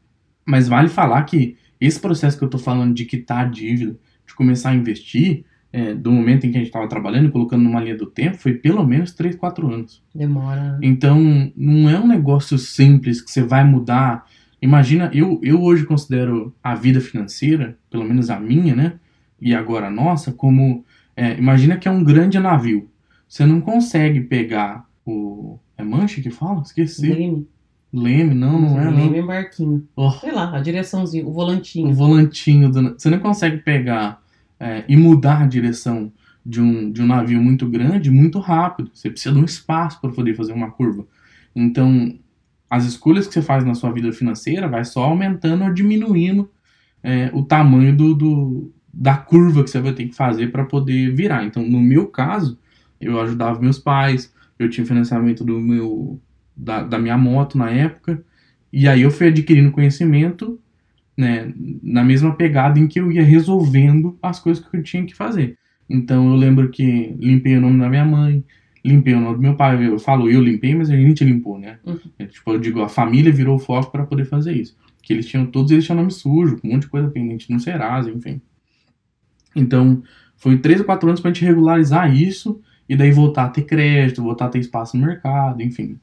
Mas 0.46 0.68
vale 0.68 0.90
falar 0.90 1.24
que 1.24 1.58
esse 1.80 2.00
processo 2.00 2.38
que 2.38 2.44
eu 2.44 2.50
tô 2.50 2.58
falando 2.58 2.94
de 2.94 3.06
quitar 3.06 3.46
a 3.46 3.50
dívida, 3.50 3.98
de 4.28 4.36
começar 4.36 4.72
a 4.72 4.76
investir, 4.76 5.46
é, 5.72 5.94
do 5.94 6.12
momento 6.12 6.46
em 6.46 6.52
que 6.52 6.58
a 6.58 6.60
gente 6.60 6.70
estava 6.70 6.88
trabalhando, 6.88 7.32
colocando 7.32 7.64
numa 7.64 7.82
linha 7.82 7.98
do 7.98 8.06
tempo, 8.06 8.38
foi 8.38 8.54
pelo 8.54 8.86
menos 8.86 9.12
3, 9.12 9.36
4 9.36 9.68
anos. 9.74 10.02
demora. 10.14 10.80
Então, 10.82 11.52
não 11.56 11.90
é 11.90 12.00
um 12.00 12.08
negócio 12.08 12.58
simples 12.58 13.22
que 13.22 13.30
você 13.30 13.44
vai 13.44 13.64
mudar. 13.66 14.26
Imagina, 14.62 15.12
eu, 15.14 15.40
eu 15.44 15.62
hoje 15.62 15.86
considero 15.86 16.56
a 16.64 16.76
vida 16.76 17.02
financeira, 17.02 17.78
pelo 17.90 18.06
menos 18.06 18.30
a 18.30 18.40
minha, 18.40 18.74
né? 18.74 18.94
E 19.40 19.54
agora 19.54 19.88
a 19.88 19.92
nossa, 19.92 20.32
como. 20.32 20.86
é, 21.16 21.38
imagina 21.38 21.76
que 21.76 21.90
é 21.90 21.92
um 21.92 22.04
grande 22.04 22.40
navio. 22.40 22.90
Você 23.36 23.46
não 23.46 23.60
consegue 23.60 24.22
pegar 24.22 24.88
o. 25.06 25.60
É 25.78 25.84
manche 25.84 26.22
que 26.22 26.30
fala? 26.30 26.62
Esqueci. 26.62 27.06
Leme. 27.12 27.46
Leme, 27.92 28.34
não, 28.34 28.62
não 28.62 28.80
é. 28.80 28.90
Leme 28.90 29.18
é 29.18 29.22
barquinho. 29.22 29.86
Oh, 29.94 30.10
Sei 30.10 30.32
lá, 30.32 30.56
a 30.56 30.62
direçãozinha, 30.62 31.26
o 31.26 31.32
o 31.32 31.34
volantinho. 31.34 31.94
volantinho 31.94 32.72
do. 32.72 32.94
Você 32.98 33.10
não 33.10 33.20
consegue 33.20 33.58
pegar 33.58 34.22
é, 34.58 34.86
e 34.88 34.96
mudar 34.96 35.42
a 35.42 35.48
direção 35.48 36.14
de 36.46 36.62
um, 36.62 36.90
de 36.90 37.02
um 37.02 37.06
navio 37.08 37.44
muito 37.44 37.68
grande 37.68 38.10
muito 38.10 38.40
rápido. 38.40 38.90
Você 38.94 39.10
precisa 39.10 39.36
de 39.36 39.42
um 39.42 39.44
espaço 39.44 40.00
para 40.00 40.12
poder 40.12 40.34
fazer 40.34 40.54
uma 40.54 40.72
curva. 40.72 41.06
Então, 41.54 42.18
as 42.70 42.86
escolhas 42.86 43.28
que 43.28 43.34
você 43.34 43.42
faz 43.42 43.66
na 43.66 43.76
sua 43.76 43.92
vida 43.92 44.14
financeira 44.14 44.70
vai 44.70 44.86
só 44.86 45.04
aumentando 45.04 45.66
ou 45.66 45.74
diminuindo 45.74 46.50
é, 47.04 47.30
o 47.34 47.44
tamanho 47.44 47.94
do, 47.98 48.14
do- 48.16 48.72
da 48.94 49.18
curva 49.18 49.62
que 49.62 49.70
você 49.70 49.82
vai 49.82 49.92
ter 49.92 50.06
que 50.08 50.16
fazer 50.16 50.54
para 50.54 50.64
poder 50.64 51.14
virar. 51.14 51.44
Então, 51.44 51.62
no 51.68 51.82
meu 51.82 52.08
caso, 52.08 52.58
eu 53.06 53.20
ajudava 53.22 53.60
meus 53.60 53.80
pais, 53.80 54.34
eu 54.58 54.70
tinha 54.70 54.86
financiamento 54.86 55.44
do 55.44 55.60
meu 55.60 56.20
da, 56.56 56.84
da 56.84 56.98
minha 56.98 57.18
moto 57.18 57.58
na 57.58 57.70
época, 57.70 58.24
e 58.72 58.88
aí 58.88 59.02
eu 59.02 59.12
fui 59.12 59.28
adquirindo 59.28 59.72
conhecimento 59.72 60.60
né, 61.18 61.54
na 61.82 62.04
mesma 62.04 62.36
pegada 62.36 62.80
em 62.80 62.88
que 62.88 63.00
eu 63.00 63.12
ia 63.12 63.24
resolvendo 63.24 64.18
as 64.22 64.40
coisas 64.40 64.66
que 64.66 64.78
eu 64.78 64.84
tinha 64.84 65.06
que 65.06 65.16
fazer. 65.16 65.58
Então 65.90 66.30
eu 66.30 66.36
lembro 66.36 66.70
que 66.70 67.16
limpei 67.20 67.58
o 67.58 67.62
nome 67.62 67.80
da 67.80 67.90
minha 67.90 68.06
mãe, 68.06 68.44
limpei 68.84 69.14
o 69.14 69.20
nome 69.20 69.36
do 69.36 69.42
meu 69.42 69.56
pai. 69.56 69.88
Eu 69.88 70.00
falo 70.00 70.30
eu 70.30 70.42
limpei, 70.42 70.76
mas 70.76 70.90
a 70.90 70.96
gente 70.96 71.24
limpou, 71.24 71.60
né? 71.60 71.80
Uhum. 71.86 72.00
É, 72.20 72.26
tipo, 72.26 72.52
eu 72.52 72.60
digo, 72.60 72.82
a 72.82 72.90
família 72.90 73.32
virou 73.32 73.58
foco 73.58 73.92
para 73.92 74.06
poder 74.06 74.26
fazer 74.26 74.54
isso. 74.54 74.76
Que 75.02 75.14
eles 75.14 75.28
tinham, 75.28 75.46
todos 75.46 75.72
eles 75.72 75.86
tinham 75.86 75.98
nome 75.98 76.12
sujo, 76.12 76.60
um 76.64 76.72
monte 76.72 76.84
de 76.84 76.90
coisa 76.90 77.08
pendente 77.10 77.52
no 77.52 77.60
Serasa, 77.60 78.10
enfim. 78.10 78.42
Então, 79.56 80.04
foi 80.36 80.58
três 80.58 80.80
ou 80.80 80.86
quatro 80.86 81.08
anos 81.08 81.22
pra 81.22 81.32
gente 81.32 81.46
regularizar 81.46 82.14
isso 82.14 82.62
e 82.88 82.96
daí 82.96 83.12
voltar 83.12 83.46
a 83.46 83.50
ter 83.50 83.64
crédito, 83.64 84.22
voltar 84.22 84.46
a 84.46 84.50
ter 84.50 84.60
espaço 84.60 84.98
no 84.98 85.06
mercado, 85.06 85.62
enfim. 85.62 86.00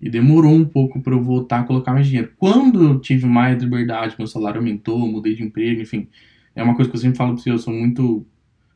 E 0.00 0.10
demorou 0.10 0.52
um 0.52 0.64
pouco 0.64 1.00
para 1.00 1.14
eu 1.14 1.22
voltar 1.22 1.60
a 1.60 1.62
colocar 1.64 1.92
mais 1.92 2.06
dinheiro. 2.06 2.32
Quando 2.36 2.82
eu 2.82 3.00
tive 3.00 3.26
mais 3.26 3.60
liberdade, 3.62 4.14
meu 4.18 4.26
salário 4.26 4.58
aumentou, 4.58 4.98
mudei 5.08 5.34
de 5.34 5.42
emprego, 5.42 5.80
enfim. 5.80 6.08
É 6.54 6.62
uma 6.62 6.74
coisa 6.74 6.90
que 6.90 6.96
eu 6.96 7.00
sempre 7.00 7.16
falo 7.16 7.34
pra 7.34 7.42
você, 7.42 7.50
eu 7.50 7.58
sou 7.58 7.72
muito 7.72 8.26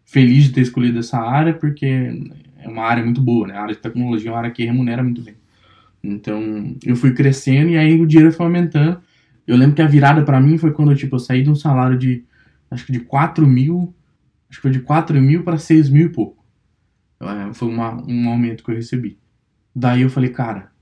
feliz 0.05 0.45
de 0.45 0.53
ter 0.53 0.63
escolhido 0.63 0.99
essa 0.99 1.19
área, 1.19 1.53
porque 1.53 1.87
é 2.59 2.69
uma 2.69 2.83
área 2.83 3.05
muito 3.05 3.21
boa, 3.21 3.47
né? 3.47 3.55
A 3.55 3.63
área 3.63 3.75
de 3.75 3.81
tecnologia 3.81 4.31
é 4.31 4.33
uma 4.33 4.39
área 4.39 4.51
que 4.51 4.65
remunera 4.65 5.03
muito 5.03 5.23
bem. 5.23 5.35
Então, 6.03 6.75
eu 6.85 6.97
fui 6.97 7.13
crescendo 7.13 7.71
e 7.71 7.77
aí 7.77 8.01
o 8.01 8.07
dinheiro 8.07 8.33
foi 8.33 8.47
aumentando. 8.47 9.01
Eu 9.47 9.57
lembro 9.57 9.77
que 9.77 9.83
a 9.83 9.87
virada 9.87 10.23
pra 10.23 10.41
mim 10.41 10.57
foi 10.59 10.73
quando 10.73 10.95
tipo, 10.95 11.17
eu 11.17 11.19
saí 11.21 11.43
de 11.43 11.51
um 11.51 11.55
salário 11.55 11.99
de, 11.99 12.25
acho 12.71 12.87
que 12.87 12.93
de 12.93 13.01
4 13.01 13.47
mil, 13.47 13.95
acho 14.49 14.59
que 14.59 14.63
foi 14.63 14.71
de 14.71 14.81
4 14.81 15.21
mil 15.21 15.43
para 15.43 15.59
6 15.59 15.91
mil 15.91 16.07
e 16.07 16.09
pouco. 16.09 16.40
Foi 17.53 17.69
uma, 17.69 18.03
um 18.07 18.29
aumento 18.29 18.65
que 18.65 18.71
eu 18.71 18.75
recebi. 18.75 19.19
Daí 19.75 20.03
eu 20.03 20.11
falei, 20.11 20.31
cara, 20.31 20.73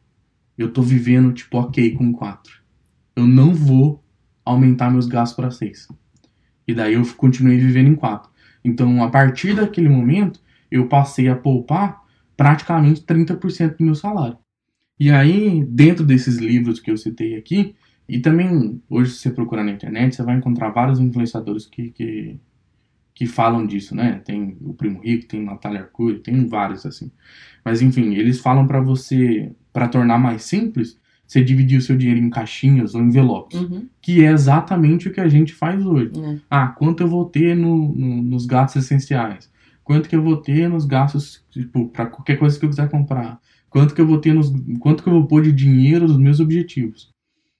eu 0.56 0.72
tô 0.72 0.82
vivendo 0.82 1.32
tipo 1.32 1.58
ok 1.58 1.94
com 1.94 2.12
4. 2.12 2.52
Eu 3.16 3.26
não 3.26 3.52
vou 3.52 4.04
aumentar 4.44 4.90
meus 4.90 5.06
gastos 5.06 5.36
para 5.36 5.50
6. 5.50 5.88
E 6.66 6.74
daí 6.74 6.94
eu 6.94 7.14
continuei 7.14 7.58
vivendo 7.58 7.88
em 7.88 7.94
4. 7.94 8.30
Então, 8.64 9.02
a 9.02 9.10
partir 9.10 9.54
daquele 9.54 9.88
momento, 9.88 10.40
eu 10.70 10.88
passei 10.88 11.28
a 11.28 11.36
poupar 11.36 12.02
praticamente 12.36 13.02
30% 13.02 13.76
do 13.76 13.84
meu 13.84 13.94
salário. 13.94 14.38
E 14.98 15.10
aí, 15.10 15.64
dentro 15.64 16.04
desses 16.04 16.38
livros 16.38 16.80
que 16.80 16.90
eu 16.90 16.96
citei 16.96 17.36
aqui, 17.36 17.74
e 18.08 18.20
também, 18.20 18.82
hoje, 18.88 19.12
se 19.12 19.18
você 19.18 19.30
procurar 19.30 19.62
na 19.62 19.72
internet, 19.72 20.14
você 20.14 20.22
vai 20.22 20.36
encontrar 20.36 20.70
vários 20.70 20.98
influenciadores 20.98 21.66
que, 21.66 21.90
que, 21.90 22.40
que 23.18 23.26
falam 23.26 23.66
disso, 23.66 23.96
né? 23.96 24.20
Tem 24.24 24.56
o 24.60 24.72
Primo 24.74 25.00
Rico, 25.00 25.26
tem 25.26 25.42
Natália 25.44 25.80
Arcuri, 25.80 26.20
tem 26.20 26.46
vários 26.46 26.86
assim. 26.86 27.10
Mas, 27.64 27.82
enfim, 27.82 28.14
eles 28.14 28.38
falam 28.38 28.64
para 28.64 28.80
você, 28.80 29.50
para 29.72 29.88
tornar 29.88 30.18
mais 30.18 30.44
simples, 30.44 30.96
você 31.26 31.42
dividir 31.42 31.78
o 31.78 31.82
seu 31.82 31.96
dinheiro 31.96 32.20
em 32.20 32.30
caixinhas 32.30 32.94
ou 32.94 33.02
envelopes, 33.02 33.60
Uhum, 33.60 33.88
que 34.00 34.24
é 34.24 34.30
exatamente 34.30 35.08
o 35.08 35.12
que 35.12 35.20
a 35.20 35.26
gente 35.26 35.52
faz 35.52 35.84
hoje. 35.84 36.12
é. 36.16 36.36
Ah, 36.48 36.68
quanto 36.68 37.02
eu 37.02 37.08
vou 37.08 37.24
ter 37.24 37.56
no, 37.56 37.92
no- 37.92 38.22
nos 38.22 38.46
gastos 38.46 38.84
essenciais? 38.84 39.50
Quanto 39.82 40.08
que 40.08 40.14
eu 40.14 40.22
vou 40.22 40.36
ter 40.36 40.68
nos 40.68 40.84
gastos, 40.84 41.44
tipo, 41.50 41.88
para 41.88 42.06
qualquer 42.06 42.38
coisa 42.38 42.56
que 42.56 42.64
eu 42.64 42.70
quiser 42.70 42.88
comprar? 42.88 43.40
Quanto 43.68 43.96
que 43.96 44.00
eu 44.00 44.06
vou 44.06 44.18
ter 44.20 44.32
nos. 44.32 44.48
Quanto 44.78 45.02
que 45.02 45.08
eu 45.08 45.12
vou 45.14 45.26
pôr 45.26 45.42
de 45.42 45.50
dinheiro 45.50 46.06
nos 46.06 46.18
meus 46.18 46.38
objetivos? 46.38 47.10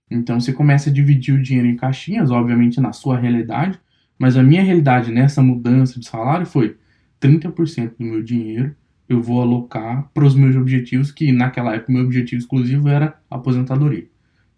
Então 0.09 0.39
você 0.41 0.53
começa 0.53 0.89
a 0.89 0.93
dividir 0.93 1.35
o 1.35 1.43
dinheiro 1.43 1.67
em 1.69 1.75
caixinhas, 1.77 2.31
obviamente 2.31 2.81
na 2.81 2.93
sua 2.93 3.19
realidade, 3.19 3.79
mas 4.19 4.37
a 4.37 4.43
minha 4.43 4.63
realidade 4.63 5.13
nessa 5.13 5.43
mudança 5.43 5.99
de 5.99 6.07
salário 6.07 6.47
foi 6.47 6.77
30% 7.21 7.93
do 7.99 8.05
meu 8.05 8.23
dinheiro 8.23 8.75
eu 9.09 9.23
vou 9.23 9.41
alocar 9.41 10.11
para 10.13 10.25
os 10.25 10.35
meus 10.35 10.55
objetivos, 10.55 11.11
que 11.11 11.33
naquela 11.33 11.75
época 11.75 11.93
meu 11.93 12.05
objetivo 12.05 12.41
exclusivo 12.41 12.89
era 12.89 13.19
aposentadoria. 13.31 14.07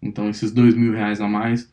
Então 0.01 0.29
esses 0.29 0.51
dois 0.51 0.75
mil 0.75 0.91
reais 0.91 1.21
a 1.21 1.27
mais 1.27 1.71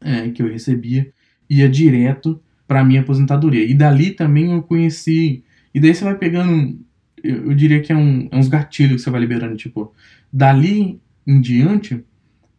é, 0.00 0.30
que 0.30 0.40
eu 0.40 0.48
recebia 0.48 1.12
ia 1.50 1.68
direto 1.68 2.40
para 2.66 2.84
minha 2.84 3.00
aposentadoria. 3.00 3.64
E 3.64 3.74
dali 3.74 4.12
também 4.12 4.52
eu 4.52 4.62
conheci. 4.62 5.42
E 5.74 5.80
daí 5.80 5.94
você 5.94 6.04
vai 6.04 6.16
pegando. 6.16 6.78
Eu, 7.22 7.50
eu 7.50 7.54
diria 7.54 7.80
que 7.80 7.92
é, 7.92 7.96
um, 7.96 8.28
é 8.30 8.36
uns 8.36 8.48
gatilhos 8.48 8.96
que 8.96 9.02
você 9.02 9.10
vai 9.10 9.20
liberando. 9.20 9.56
Tipo, 9.56 9.92
dali 10.32 11.00
em 11.26 11.40
diante, 11.40 12.04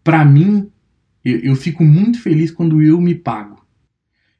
para 0.04 0.26
mim, 0.26 0.70
eu, 1.24 1.39
eu 1.39 1.56
fico 1.56 1.84
muito 1.84 2.22
feliz 2.22 2.52
quando 2.52 2.82
eu 2.82 3.00
me 3.00 3.15
pago. 3.15 3.65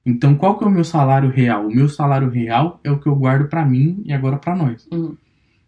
Então, 0.08 0.36
qual 0.36 0.58
que 0.58 0.64
é 0.64 0.68
o 0.68 0.72
meu 0.72 0.86
salário 0.86 1.30
real? 1.30 1.68
O 1.68 1.76
meu 1.76 1.90
salário 1.90 2.30
real 2.30 2.80
é 2.82 2.90
o 2.90 2.98
que 2.98 3.08
eu 3.08 3.16
guardo 3.16 3.50
para 3.50 3.66
mim 3.66 4.02
e 4.06 4.14
agora 4.14 4.38
para 4.38 4.56
nós. 4.56 4.88
Uhum. 4.90 5.18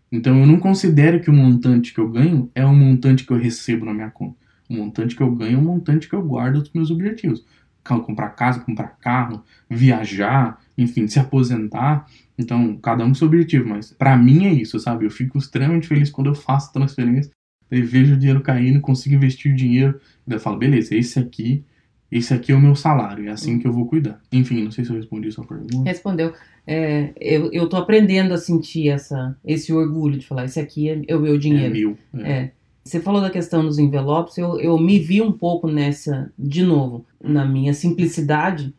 Então, 0.10 0.39
eu 0.39 0.47
não 0.47 0.58
considero 0.58 1.19
que 1.19 1.30
o 1.30 1.34
montante 1.34 1.93
que 1.93 1.99
eu 1.99 2.10
ganho 2.10 2.49
é 2.56 2.65
o 2.65 2.73
montante 2.73 3.25
que 3.25 3.34
eu 3.34 3.38
recebo 3.38 3.86
na 3.86 3.93
minha 3.93 4.10
conta. 4.10 4.38
O 4.69 4.75
montante 4.75 5.13
que 5.13 5.21
eu 5.21 5.30
ganho 5.30 5.58
é 5.58 5.62
o 5.62 5.62
montante 5.62 6.08
que 6.08 6.15
eu 6.15 6.21
guardo 6.21 6.62
dos 6.62 6.71
meus 6.71 6.89
objetivos. 6.89 7.45
Comprar 7.84 8.30
casa, 8.30 8.62
comprar 8.62 8.97
carro, 9.02 9.43
viajar, 9.69 10.58
enfim, 10.78 11.06
se 11.06 11.19
aposentar. 11.19 12.08
Então, 12.38 12.78
cada 12.78 13.04
um 13.04 13.10
com 13.10 13.15
seu 13.15 13.28
objetivo, 13.28 13.67
mas 13.67 13.91
pra 13.91 14.15
mim 14.15 14.45
é 14.45 14.54
isso, 14.54 14.80
sabe? 14.80 15.04
Eu 15.04 15.12
fico 15.12 15.38
extremamente 15.38 15.86
feliz 15.86 16.10
quando 16.10 16.28
eu 16.28 16.36
faço 16.36 16.71
transferência, 16.71 17.30
daí 17.69 17.82
vejo 17.82 18.13
o 18.13 18.17
dinheiro 18.17 18.39
caindo, 18.39 18.80
consigo 18.80 19.15
investir 19.15 19.52
o 19.52 19.56
dinheiro, 19.56 19.99
daí 20.25 20.38
eu 20.38 20.41
falo, 20.41 20.56
beleza, 20.56 20.95
esse 20.95 21.19
aqui 21.19 21.65
esse 22.12 22.34
aqui 22.34 22.52
é 22.52 22.56
o 22.56 22.60
meu 22.62 22.76
salário, 22.76 23.28
é 23.28 23.32
assim 23.32 23.60
que 23.60 23.67
eu 23.67 23.74
vou 23.74 23.86
cuidar. 23.86 24.19
Enfim, 24.32 24.63
não 24.63 24.72
sei 24.72 24.84
se 24.84 24.91
eu 24.91 24.95
respondi 24.95 25.28
a 25.28 25.32
sua 25.32 25.45
pergunta. 25.45 25.84
Respondeu. 25.84 26.34
É, 26.65 27.12
eu, 27.19 27.52
eu 27.52 27.67
tô 27.67 27.78
aprendendo 27.78 28.34
a 28.34 28.38
sentir 28.38 28.89
essa, 28.89 29.36
esse 29.45 29.72
orgulho 29.74 30.17
de 30.17 30.26
falar, 30.26 30.45
esse 30.45 30.60
aqui 30.60 30.89
é, 30.89 31.02
é 31.08 31.15
o 31.15 31.19
meu 31.19 31.36
É 31.36 31.38
dinheiro. 31.38 31.74
mil. 31.74 31.98
É. 32.17 32.32
É. 32.32 32.52
Você 32.84 33.00
falou 33.00 33.22
da 33.22 33.30
questão 33.30 33.63
dos 33.63 33.78
envelopes, 33.78 34.38
eu, 34.38 34.60
eu 34.60 34.78
me 34.78 34.98
vi 34.98 35.22
um 35.22 35.32
pouco 35.32 35.67
nessa, 35.67 36.32
de 36.38 36.63
novo, 36.63 37.06
na 37.22 37.45
minha 37.45 37.74
simplicidade, 37.74 38.74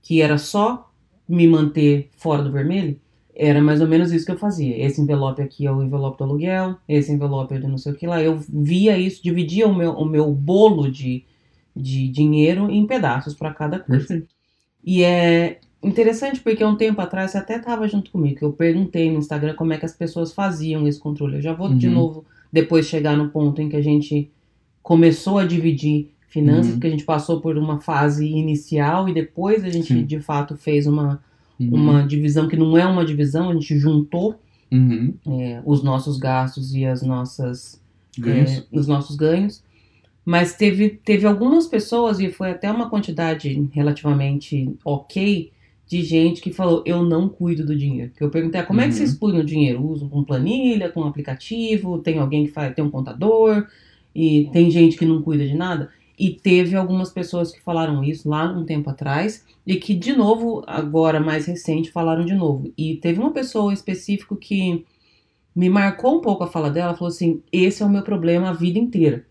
que 0.00 0.20
era 0.20 0.36
só 0.38 0.90
me 1.28 1.46
manter 1.46 2.08
fora 2.16 2.42
do 2.42 2.50
vermelho, 2.50 2.98
era 3.34 3.62
mais 3.62 3.80
ou 3.80 3.86
menos 3.86 4.12
isso 4.12 4.26
que 4.26 4.32
eu 4.32 4.38
fazia. 4.38 4.84
Esse 4.84 5.00
envelope 5.00 5.40
aqui 5.40 5.66
é 5.66 5.72
o 5.72 5.82
envelope 5.82 6.18
do 6.18 6.24
aluguel, 6.24 6.76
esse 6.88 7.12
envelope 7.12 7.54
é 7.54 7.58
de 7.58 7.66
não 7.68 7.78
sei 7.78 7.92
o 7.92 7.94
que 7.94 8.06
lá. 8.06 8.20
Eu 8.20 8.38
via 8.48 8.98
isso, 8.98 9.22
dividia 9.22 9.66
o 9.68 9.74
meu, 9.74 9.92
o 9.92 10.04
meu 10.04 10.30
bolo 10.32 10.90
de, 10.90 11.24
de 11.74 12.08
dinheiro 12.08 12.70
em 12.70 12.86
pedaços 12.86 13.34
para 13.34 13.52
cada 13.54 13.78
coisa. 13.78 14.06
Perfeito. 14.06 14.28
E 14.84 15.02
é 15.02 15.58
interessante 15.82 16.40
porque 16.40 16.64
um 16.64 16.76
tempo 16.76 17.00
atrás 17.00 17.30
você 17.30 17.38
até 17.38 17.56
estava 17.56 17.86
junto 17.88 18.10
comigo, 18.10 18.36
que 18.38 18.44
eu 18.44 18.52
perguntei 18.52 19.10
no 19.10 19.18
Instagram 19.18 19.54
como 19.54 19.72
é 19.72 19.78
que 19.78 19.84
as 19.86 19.94
pessoas 19.94 20.32
faziam 20.32 20.86
esse 20.86 20.98
controle. 21.00 21.36
Eu 21.36 21.42
já 21.42 21.52
vou 21.52 21.72
de 21.74 21.88
Uhum. 21.88 21.94
novo 21.94 22.24
depois 22.52 22.86
chegar 22.86 23.16
no 23.16 23.28
ponto 23.30 23.60
em 23.62 23.68
que 23.68 23.76
a 23.76 23.82
gente 23.82 24.30
começou 24.82 25.38
a 25.38 25.44
dividir 25.44 26.10
finanças, 26.28 26.66
Uhum. 26.66 26.72
porque 26.72 26.86
a 26.86 26.90
gente 26.90 27.04
passou 27.04 27.40
por 27.40 27.56
uma 27.58 27.80
fase 27.80 28.26
inicial 28.26 29.08
e 29.08 29.14
depois 29.14 29.64
a 29.64 29.68
gente 29.68 29.88
Sim. 29.94 30.04
de 30.04 30.18
fato 30.20 30.56
fez 30.56 30.86
uma, 30.86 31.22
Uhum. 31.60 31.68
uma 31.74 32.02
divisão 32.06 32.48
que 32.48 32.56
não 32.56 32.76
é 32.76 32.86
uma 32.86 33.04
divisão, 33.04 33.50
a 33.50 33.52
gente 33.54 33.78
juntou 33.78 34.34
Uhum. 34.70 35.14
é, 35.28 35.60
os 35.64 35.82
nossos 35.82 36.16
gastos 36.18 36.74
e 36.74 36.84
as 36.86 37.02
nossas 37.02 37.80
Ganhos. 38.18 38.50
é, 38.50 38.64
os 38.72 38.86
nossos 38.86 39.16
ganhos. 39.16 39.62
Mas 40.24 40.54
teve, 40.54 40.90
teve 40.90 41.26
algumas 41.26 41.66
pessoas, 41.66 42.20
e 42.20 42.30
foi 42.30 42.50
até 42.50 42.70
uma 42.70 42.88
quantidade 42.88 43.68
relativamente 43.72 44.70
ok, 44.84 45.50
de 45.86 46.02
gente 46.02 46.40
que 46.40 46.52
falou: 46.52 46.82
Eu 46.86 47.02
não 47.02 47.28
cuido 47.28 47.66
do 47.66 47.76
dinheiro. 47.76 48.12
Que 48.16 48.22
eu 48.24 48.30
perguntei: 48.30 48.60
ah, 48.60 48.64
Como 48.64 48.80
é 48.80 48.84
que 48.84 48.90
Uhum. 48.90 48.96
vocês 48.96 49.14
cuidam 49.14 49.40
do 49.40 49.46
dinheiro? 49.46 49.84
Usam 49.84 50.08
com 50.08 50.22
planilha, 50.24 50.88
com 50.90 51.04
aplicativo? 51.04 51.98
Tem 51.98 52.18
alguém 52.18 52.46
que 52.46 52.52
faz, 52.52 52.74
tem 52.74 52.84
um 52.84 52.90
contador? 52.90 53.66
E 54.14 54.48
tem 54.52 54.70
gente 54.70 54.96
que 54.96 55.04
não 55.06 55.22
cuida 55.22 55.46
de 55.46 55.54
nada? 55.54 55.90
E 56.18 56.30
teve 56.30 56.76
algumas 56.76 57.10
pessoas 57.10 57.50
que 57.50 57.60
falaram 57.60 58.04
isso 58.04 58.28
lá 58.28 58.44
um 58.52 58.64
tempo 58.64 58.88
atrás, 58.90 59.44
e 59.66 59.76
que, 59.76 59.92
de 59.94 60.12
novo, 60.14 60.62
agora 60.66 61.18
mais 61.18 61.46
recente, 61.46 61.90
falaram 61.90 62.24
de 62.24 62.34
novo. 62.34 62.72
E 62.78 62.96
teve 62.96 63.18
uma 63.18 63.32
pessoa 63.32 63.72
específica 63.72 64.36
que 64.36 64.84
me 65.54 65.68
marcou 65.68 66.18
um 66.18 66.20
pouco 66.20 66.44
a 66.44 66.46
fala 66.46 66.70
dela, 66.70 66.94
falou 66.94 67.08
assim: 67.08 67.42
esse 67.52 67.82
é 67.82 67.86
o 67.86 67.90
meu 67.90 68.02
problema 68.02 68.50
a 68.50 68.52
vida 68.52 68.78
inteira. 68.78 69.26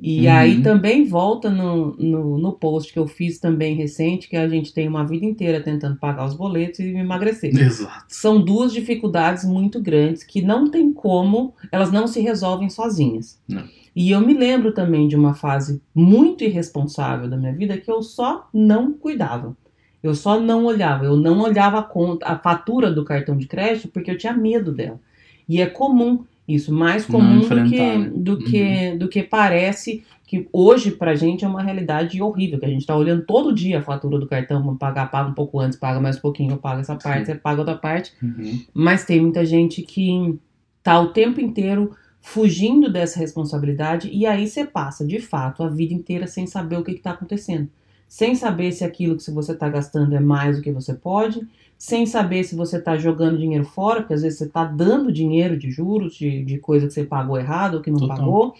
E 0.00 0.26
Uhum. 0.26 0.32
aí 0.32 0.62
também 0.62 1.04
volta 1.04 1.48
no, 1.48 1.96
no, 1.96 2.36
no 2.38 2.52
post 2.52 2.92
que 2.92 2.98
eu 2.98 3.06
fiz 3.06 3.38
também 3.38 3.76
recente, 3.76 4.28
que 4.28 4.36
a 4.36 4.48
gente 4.48 4.74
tem 4.74 4.88
uma 4.88 5.06
vida 5.06 5.24
inteira 5.24 5.62
tentando 5.62 5.96
pagar 5.96 6.26
os 6.26 6.34
boletos 6.34 6.80
e 6.80 6.88
emagrecer. 6.96 7.56
Exato. 7.56 8.04
São 8.08 8.40
duas 8.42 8.72
dificuldades 8.72 9.44
muito 9.44 9.80
grandes 9.80 10.24
que 10.24 10.42
não 10.42 10.68
tem 10.70 10.92
como, 10.92 11.54
elas 11.70 11.92
não 11.92 12.06
se 12.06 12.20
resolvem 12.20 12.68
sozinhas. 12.68 13.40
Não. 13.48 13.64
E 13.94 14.10
eu 14.10 14.20
me 14.20 14.34
lembro 14.34 14.72
também 14.72 15.06
de 15.06 15.14
uma 15.14 15.34
fase 15.34 15.80
muito 15.94 16.42
irresponsável 16.42 17.28
da 17.28 17.36
minha 17.36 17.52
vida 17.52 17.78
que 17.78 17.90
eu 17.90 18.02
só 18.02 18.48
não 18.52 18.92
cuidava. 18.92 19.56
Eu 20.02 20.14
só 20.14 20.38
não 20.38 20.64
olhava, 20.64 21.04
eu 21.04 21.16
não 21.16 21.40
olhava 21.40 21.78
a 21.78 21.82
conta, 21.82 22.26
a 22.26 22.38
fatura 22.38 22.90
do 22.90 23.04
cartão 23.04 23.36
de 23.36 23.46
crédito 23.46 23.88
porque 23.88 24.10
eu 24.10 24.18
tinha 24.18 24.32
medo 24.32 24.72
dela. 24.72 25.00
E 25.48 25.60
é 25.62 25.66
comum 25.66 26.24
isso, 26.46 26.72
mais 26.72 27.06
comum 27.06 27.40
do 27.40 27.64
que, 27.64 27.78
né? 27.78 28.10
do 28.14 28.38
que 28.38 28.96
do 28.96 29.08
que 29.08 29.22
parece 29.22 30.04
que 30.26 30.48
hoje 30.52 30.90
pra 30.90 31.14
gente 31.14 31.44
é 31.44 31.48
uma 31.48 31.62
realidade 31.62 32.20
horrível, 32.20 32.58
que 32.58 32.64
a 32.64 32.68
gente 32.68 32.86
tá 32.86 32.96
olhando 32.96 33.24
todo 33.24 33.54
dia 33.54 33.78
a 33.78 33.82
fatura 33.82 34.18
do 34.18 34.26
cartão, 34.26 34.62
vamos 34.62 34.78
pagar, 34.78 35.10
paga 35.10 35.28
um 35.28 35.34
pouco 35.34 35.60
antes, 35.60 35.78
paga 35.78 36.00
mais 36.00 36.16
um 36.16 36.20
pouquinho, 36.20 36.52
eu 36.52 36.58
pago 36.58 36.80
essa 36.80 36.96
parte, 36.96 37.26
Sim. 37.26 37.32
você 37.32 37.34
paga 37.34 37.60
outra 37.60 37.76
parte. 37.76 38.12
Uhum. 38.22 38.60
Mas 38.72 39.04
tem 39.04 39.20
muita 39.20 39.44
gente 39.44 39.82
que 39.82 40.38
tá 40.82 40.98
o 41.00 41.08
tempo 41.08 41.40
inteiro 41.40 41.94
fugindo 42.20 42.90
dessa 42.90 43.18
responsabilidade 43.18 44.08
e 44.10 44.26
aí 44.26 44.48
você 44.48 44.64
passa, 44.64 45.06
de 45.06 45.20
fato, 45.20 45.62
a 45.62 45.68
vida 45.68 45.92
inteira 45.92 46.26
sem 46.26 46.46
saber 46.46 46.78
o 46.78 46.82
que 46.82 46.92
está 46.92 47.10
acontecendo. 47.10 47.68
Sem 48.08 48.34
saber 48.34 48.72
se 48.72 48.84
aquilo 48.84 49.16
que 49.16 49.30
você 49.30 49.52
está 49.52 49.68
gastando 49.68 50.14
é 50.14 50.20
mais 50.20 50.56
do 50.56 50.62
que 50.62 50.70
você 50.70 50.94
pode, 50.94 51.40
sem 51.76 52.06
saber 52.06 52.44
se 52.44 52.54
você 52.54 52.78
está 52.78 52.96
jogando 52.96 53.38
dinheiro 53.38 53.64
fora, 53.64 54.00
porque 54.00 54.14
às 54.14 54.22
vezes 54.22 54.38
você 54.38 54.44
está 54.44 54.64
dando 54.64 55.10
dinheiro 55.12 55.56
de 55.58 55.70
juros, 55.70 56.14
de, 56.14 56.44
de 56.44 56.58
coisa 56.58 56.86
que 56.86 56.92
você 56.92 57.04
pagou 57.04 57.38
errado 57.38 57.74
ou 57.74 57.80
que 57.80 57.90
não 57.90 57.98
Total. 57.98 58.16
pagou, 58.16 58.54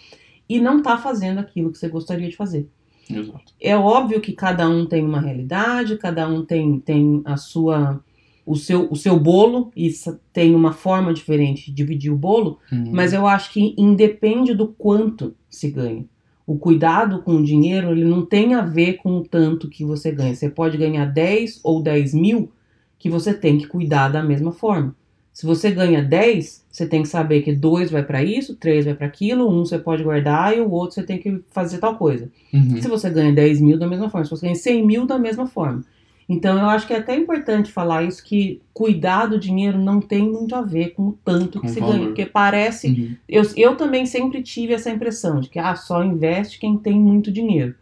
e 0.48 0.60
não 0.60 0.78
está 0.78 0.96
fazendo 0.98 1.38
aquilo 1.38 1.70
que 1.70 1.78
você 1.78 1.88
gostaria 1.88 2.28
de 2.28 2.36
fazer. 2.36 2.68
Exato. 3.08 3.52
É 3.60 3.76
óbvio 3.76 4.20
que 4.20 4.32
cada 4.32 4.68
um 4.68 4.86
tem 4.86 5.04
uma 5.04 5.20
realidade, 5.20 5.96
cada 5.98 6.26
um 6.28 6.44
tem, 6.44 6.80
tem 6.80 7.22
a 7.24 7.36
sua 7.36 8.02
o 8.46 8.56
seu, 8.56 8.90
o 8.90 8.96
seu 8.96 9.18
bolo 9.18 9.70
e 9.74 9.90
tem 10.30 10.54
uma 10.54 10.72
forma 10.72 11.14
diferente 11.14 11.66
de 11.66 11.72
dividir 11.72 12.12
o 12.12 12.16
bolo, 12.16 12.58
Uhum. 12.70 12.90
mas 12.92 13.14
eu 13.14 13.26
acho 13.26 13.50
que 13.50 13.74
independe 13.78 14.52
do 14.52 14.68
quanto 14.68 15.34
se 15.48 15.70
ganha. 15.70 16.04
O 16.46 16.58
cuidado 16.58 17.22
com 17.22 17.36
o 17.36 17.42
dinheiro, 17.42 17.90
ele 17.90 18.04
não 18.04 18.24
tem 18.24 18.54
a 18.54 18.60
ver 18.60 18.94
com 18.94 19.18
o 19.18 19.24
tanto 19.24 19.68
que 19.68 19.84
você 19.84 20.12
ganha. 20.12 20.34
Você 20.34 20.50
pode 20.50 20.76
ganhar 20.76 21.06
10 21.06 21.60
ou 21.64 21.82
10 21.82 22.14
mil, 22.14 22.52
que 22.98 23.08
você 23.08 23.32
tem 23.32 23.56
que 23.58 23.66
cuidar 23.66 24.08
da 24.08 24.22
mesma 24.22 24.52
forma. 24.52 24.94
Se 25.32 25.44
você 25.46 25.70
ganha 25.72 26.00
10, 26.00 26.64
você 26.70 26.86
tem 26.86 27.02
que 27.02 27.08
saber 27.08 27.42
que 27.42 27.52
dois 27.52 27.90
vai 27.90 28.04
para 28.04 28.22
isso, 28.22 28.54
três 28.54 28.84
vai 28.84 28.94
para 28.94 29.06
aquilo, 29.06 29.50
um 29.50 29.64
você 29.64 29.78
pode 29.78 30.04
guardar 30.04 30.56
e 30.56 30.60
o 30.60 30.70
outro 30.70 30.94
você 30.94 31.02
tem 31.02 31.18
que 31.18 31.42
fazer 31.50 31.78
tal 31.78 31.96
coisa. 31.96 32.30
Uhum. 32.52 32.80
Se 32.80 32.86
você 32.86 33.10
ganha 33.10 33.32
10 33.32 33.60
mil, 33.60 33.76
da 33.76 33.88
mesma 33.88 34.08
forma. 34.08 34.24
Se 34.24 34.30
você 34.30 34.46
ganha 34.46 34.54
100 34.54 34.86
mil, 34.86 35.06
da 35.06 35.18
mesma 35.18 35.46
forma. 35.46 35.82
Então, 36.28 36.58
eu 36.58 36.66
acho 36.70 36.86
que 36.86 36.94
é 36.94 36.98
até 36.98 37.14
importante 37.14 37.70
falar 37.70 38.02
isso, 38.02 38.24
que 38.24 38.60
cuidar 38.72 39.26
do 39.26 39.38
dinheiro 39.38 39.78
não 39.78 40.00
tem 40.00 40.22
muito 40.30 40.54
a 40.56 40.62
ver 40.62 40.90
com 40.94 41.08
o 41.08 41.18
tanto 41.24 41.60
que 41.60 41.66
Com 41.66 41.72
se 41.72 41.80
valor. 41.80 41.94
ganha. 41.94 42.06
Porque 42.06 42.24
parece... 42.26 42.88
Uhum. 42.88 43.16
Eu, 43.28 43.42
eu 43.56 43.76
também 43.76 44.06
sempre 44.06 44.42
tive 44.42 44.72
essa 44.72 44.90
impressão 44.90 45.38
de 45.40 45.48
que 45.50 45.58
ah, 45.58 45.76
só 45.76 46.02
investe 46.02 46.58
quem 46.58 46.78
tem 46.78 46.98
muito 46.98 47.30
dinheiro. 47.30 47.74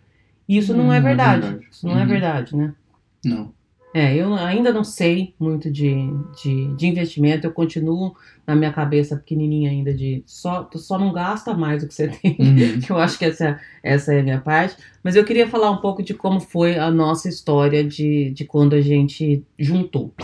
E 0.49 0.59
Isso 0.59 0.75
não, 0.75 0.87
Não 0.87 0.93
é 0.93 0.97
é 0.99 1.01
verdade. 1.01 1.43
verdade. 1.43 1.67
Isso 1.71 1.87
não 1.87 1.97
é 1.99 2.03
Uhum. 2.03 2.09
verdade, 2.09 2.57
né? 2.57 2.75
Não. 3.25 3.53
É, 3.95 4.17
eu 4.17 4.33
ainda 4.35 4.73
não 4.73 4.83
sei 4.83 5.35
muito 5.39 5.71
de, 5.71 5.95
de, 6.43 6.75
de 6.75 6.87
investimento, 6.87 7.47
eu 7.47 7.53
continuo 7.53 8.17
na 8.47 8.55
minha 8.55 8.73
cabeça 8.73 9.17
pequenininha 9.17 9.71
ainda 9.71 9.93
de 9.93 10.23
só, 10.27 10.65
tu 10.65 10.79
só 10.79 10.99
não 10.99 11.13
gasta 11.13 11.53
mais 11.53 11.83
do 11.83 11.89
que 11.89 11.95
você 11.95 12.09
tem. 12.23 12.37
Uhum. 12.39 12.81
eu 12.89 12.99
acho 12.99 13.19
que 13.19 13.27
essa, 13.27 13.61
essa 13.83 14.15
é 14.15 14.21
a 14.21 14.23
minha 14.23 14.41
parte. 14.41 14.77
Mas 15.03 15.15
eu 15.15 15.25
queria 15.25 15.47
falar 15.47 15.71
um 15.71 15.77
pouco 15.77 16.03
de 16.03 16.15
como 16.15 16.41
foi 16.41 16.79
a 16.79 16.91
nossa 16.91 17.29
história 17.29 17.85
de, 17.85 18.31
de 18.31 18.45
quando 18.47 18.75
a 18.75 18.81
gente 18.81 19.45
juntou. 19.59 20.15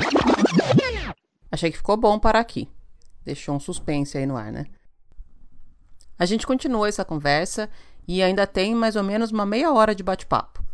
Achei 1.52 1.70
que 1.70 1.76
ficou 1.76 1.96
bom 1.96 2.18
parar 2.18 2.40
aqui. 2.40 2.68
Deixou 3.24 3.54
um 3.54 3.60
suspense 3.60 4.16
aí 4.16 4.24
no 4.24 4.36
ar, 4.36 4.50
né? 4.50 4.64
A 6.18 6.24
gente 6.24 6.46
continuou 6.46 6.86
essa 6.86 7.04
conversa 7.04 7.68
e 8.06 8.22
ainda 8.22 8.46
tem 8.46 8.74
mais 8.74 8.96
ou 8.96 9.02
menos 9.02 9.30
uma 9.30 9.44
meia 9.44 9.72
hora 9.72 9.94
de 9.94 10.02
bate-papo. 10.02 10.67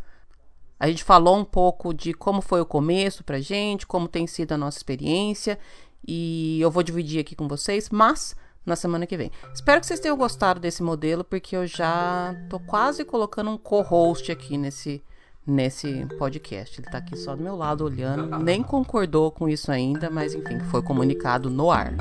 A 0.78 0.88
gente 0.88 1.04
falou 1.04 1.36
um 1.36 1.44
pouco 1.44 1.94
de 1.94 2.12
como 2.12 2.40
foi 2.40 2.60
o 2.60 2.66
começo 2.66 3.22
pra 3.24 3.40
gente, 3.40 3.86
como 3.86 4.08
tem 4.08 4.26
sido 4.26 4.52
a 4.52 4.58
nossa 4.58 4.78
experiência, 4.78 5.58
e 6.06 6.60
eu 6.60 6.70
vou 6.70 6.82
dividir 6.82 7.20
aqui 7.20 7.34
com 7.34 7.48
vocês, 7.48 7.88
mas 7.90 8.36
na 8.66 8.76
semana 8.76 9.06
que 9.06 9.16
vem. 9.16 9.30
Espero 9.52 9.80
que 9.80 9.86
vocês 9.86 10.00
tenham 10.00 10.16
gostado 10.16 10.58
desse 10.58 10.82
modelo, 10.82 11.22
porque 11.22 11.56
eu 11.56 11.66
já 11.66 12.34
tô 12.48 12.58
quase 12.58 13.04
colocando 13.04 13.50
um 13.50 13.58
co-host 13.58 14.30
aqui 14.32 14.56
nesse 14.56 15.02
nesse 15.46 16.06
podcast. 16.18 16.80
Ele 16.80 16.90
tá 16.90 16.98
aqui 16.98 17.16
só 17.16 17.36
do 17.36 17.42
meu 17.42 17.54
lado 17.54 17.84
olhando, 17.84 18.38
nem 18.38 18.62
concordou 18.62 19.30
com 19.30 19.48
isso 19.48 19.70
ainda, 19.70 20.08
mas 20.08 20.34
enfim, 20.34 20.58
foi 20.70 20.82
comunicado 20.82 21.50
no 21.50 21.70
ar. 21.70 21.94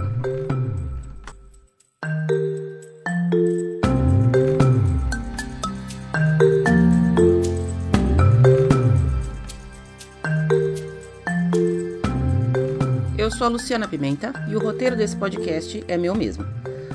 Sou 13.44 13.48
a 13.48 13.52
Luciana 13.52 13.88
Pimenta 13.90 14.32
e 14.48 14.56
o 14.56 14.60
roteiro 14.60 14.96
desse 14.96 15.18
podcast 15.18 15.84
é 15.90 15.98
meu 15.98 16.16
mesmo. 16.16 16.46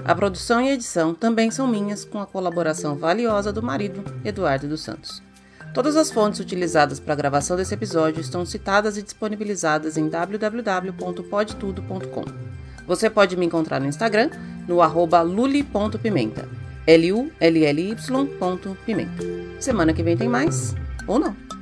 A 0.02 0.14
produção 0.14 0.62
e 0.62 0.70
edição 0.70 1.12
também 1.12 1.50
são 1.50 1.68
minhas, 1.68 2.06
com 2.06 2.18
a 2.18 2.26
colaboração 2.26 2.96
valiosa 2.96 3.52
do 3.52 3.62
marido, 3.62 4.02
Eduardo 4.24 4.66
dos 4.66 4.80
Santos. 4.80 5.22
Todas 5.74 5.94
as 5.94 6.10
fontes 6.10 6.40
utilizadas 6.40 6.98
para 6.98 7.12
a 7.12 7.16
gravação 7.16 7.54
desse 7.54 7.74
episódio 7.74 8.22
estão 8.22 8.46
citadas 8.46 8.96
e 8.96 9.02
disponibilizadas 9.02 9.98
em 9.98 10.08
www.podtudo.com. 10.08 12.24
Você 12.86 13.10
pode 13.10 13.36
me 13.36 13.44
encontrar 13.44 13.78
no 13.78 13.86
Instagram, 13.86 14.30
no 14.66 14.80
arroba 14.80 15.20
luli.pimenta. 15.20 16.48
L-U-L-L-Y.pimenta. 16.86 19.22
Semana 19.60 19.92
que 19.92 20.02
vem 20.02 20.16
tem 20.16 20.30
mais, 20.30 20.74
ou 21.06 21.18
não. 21.18 21.57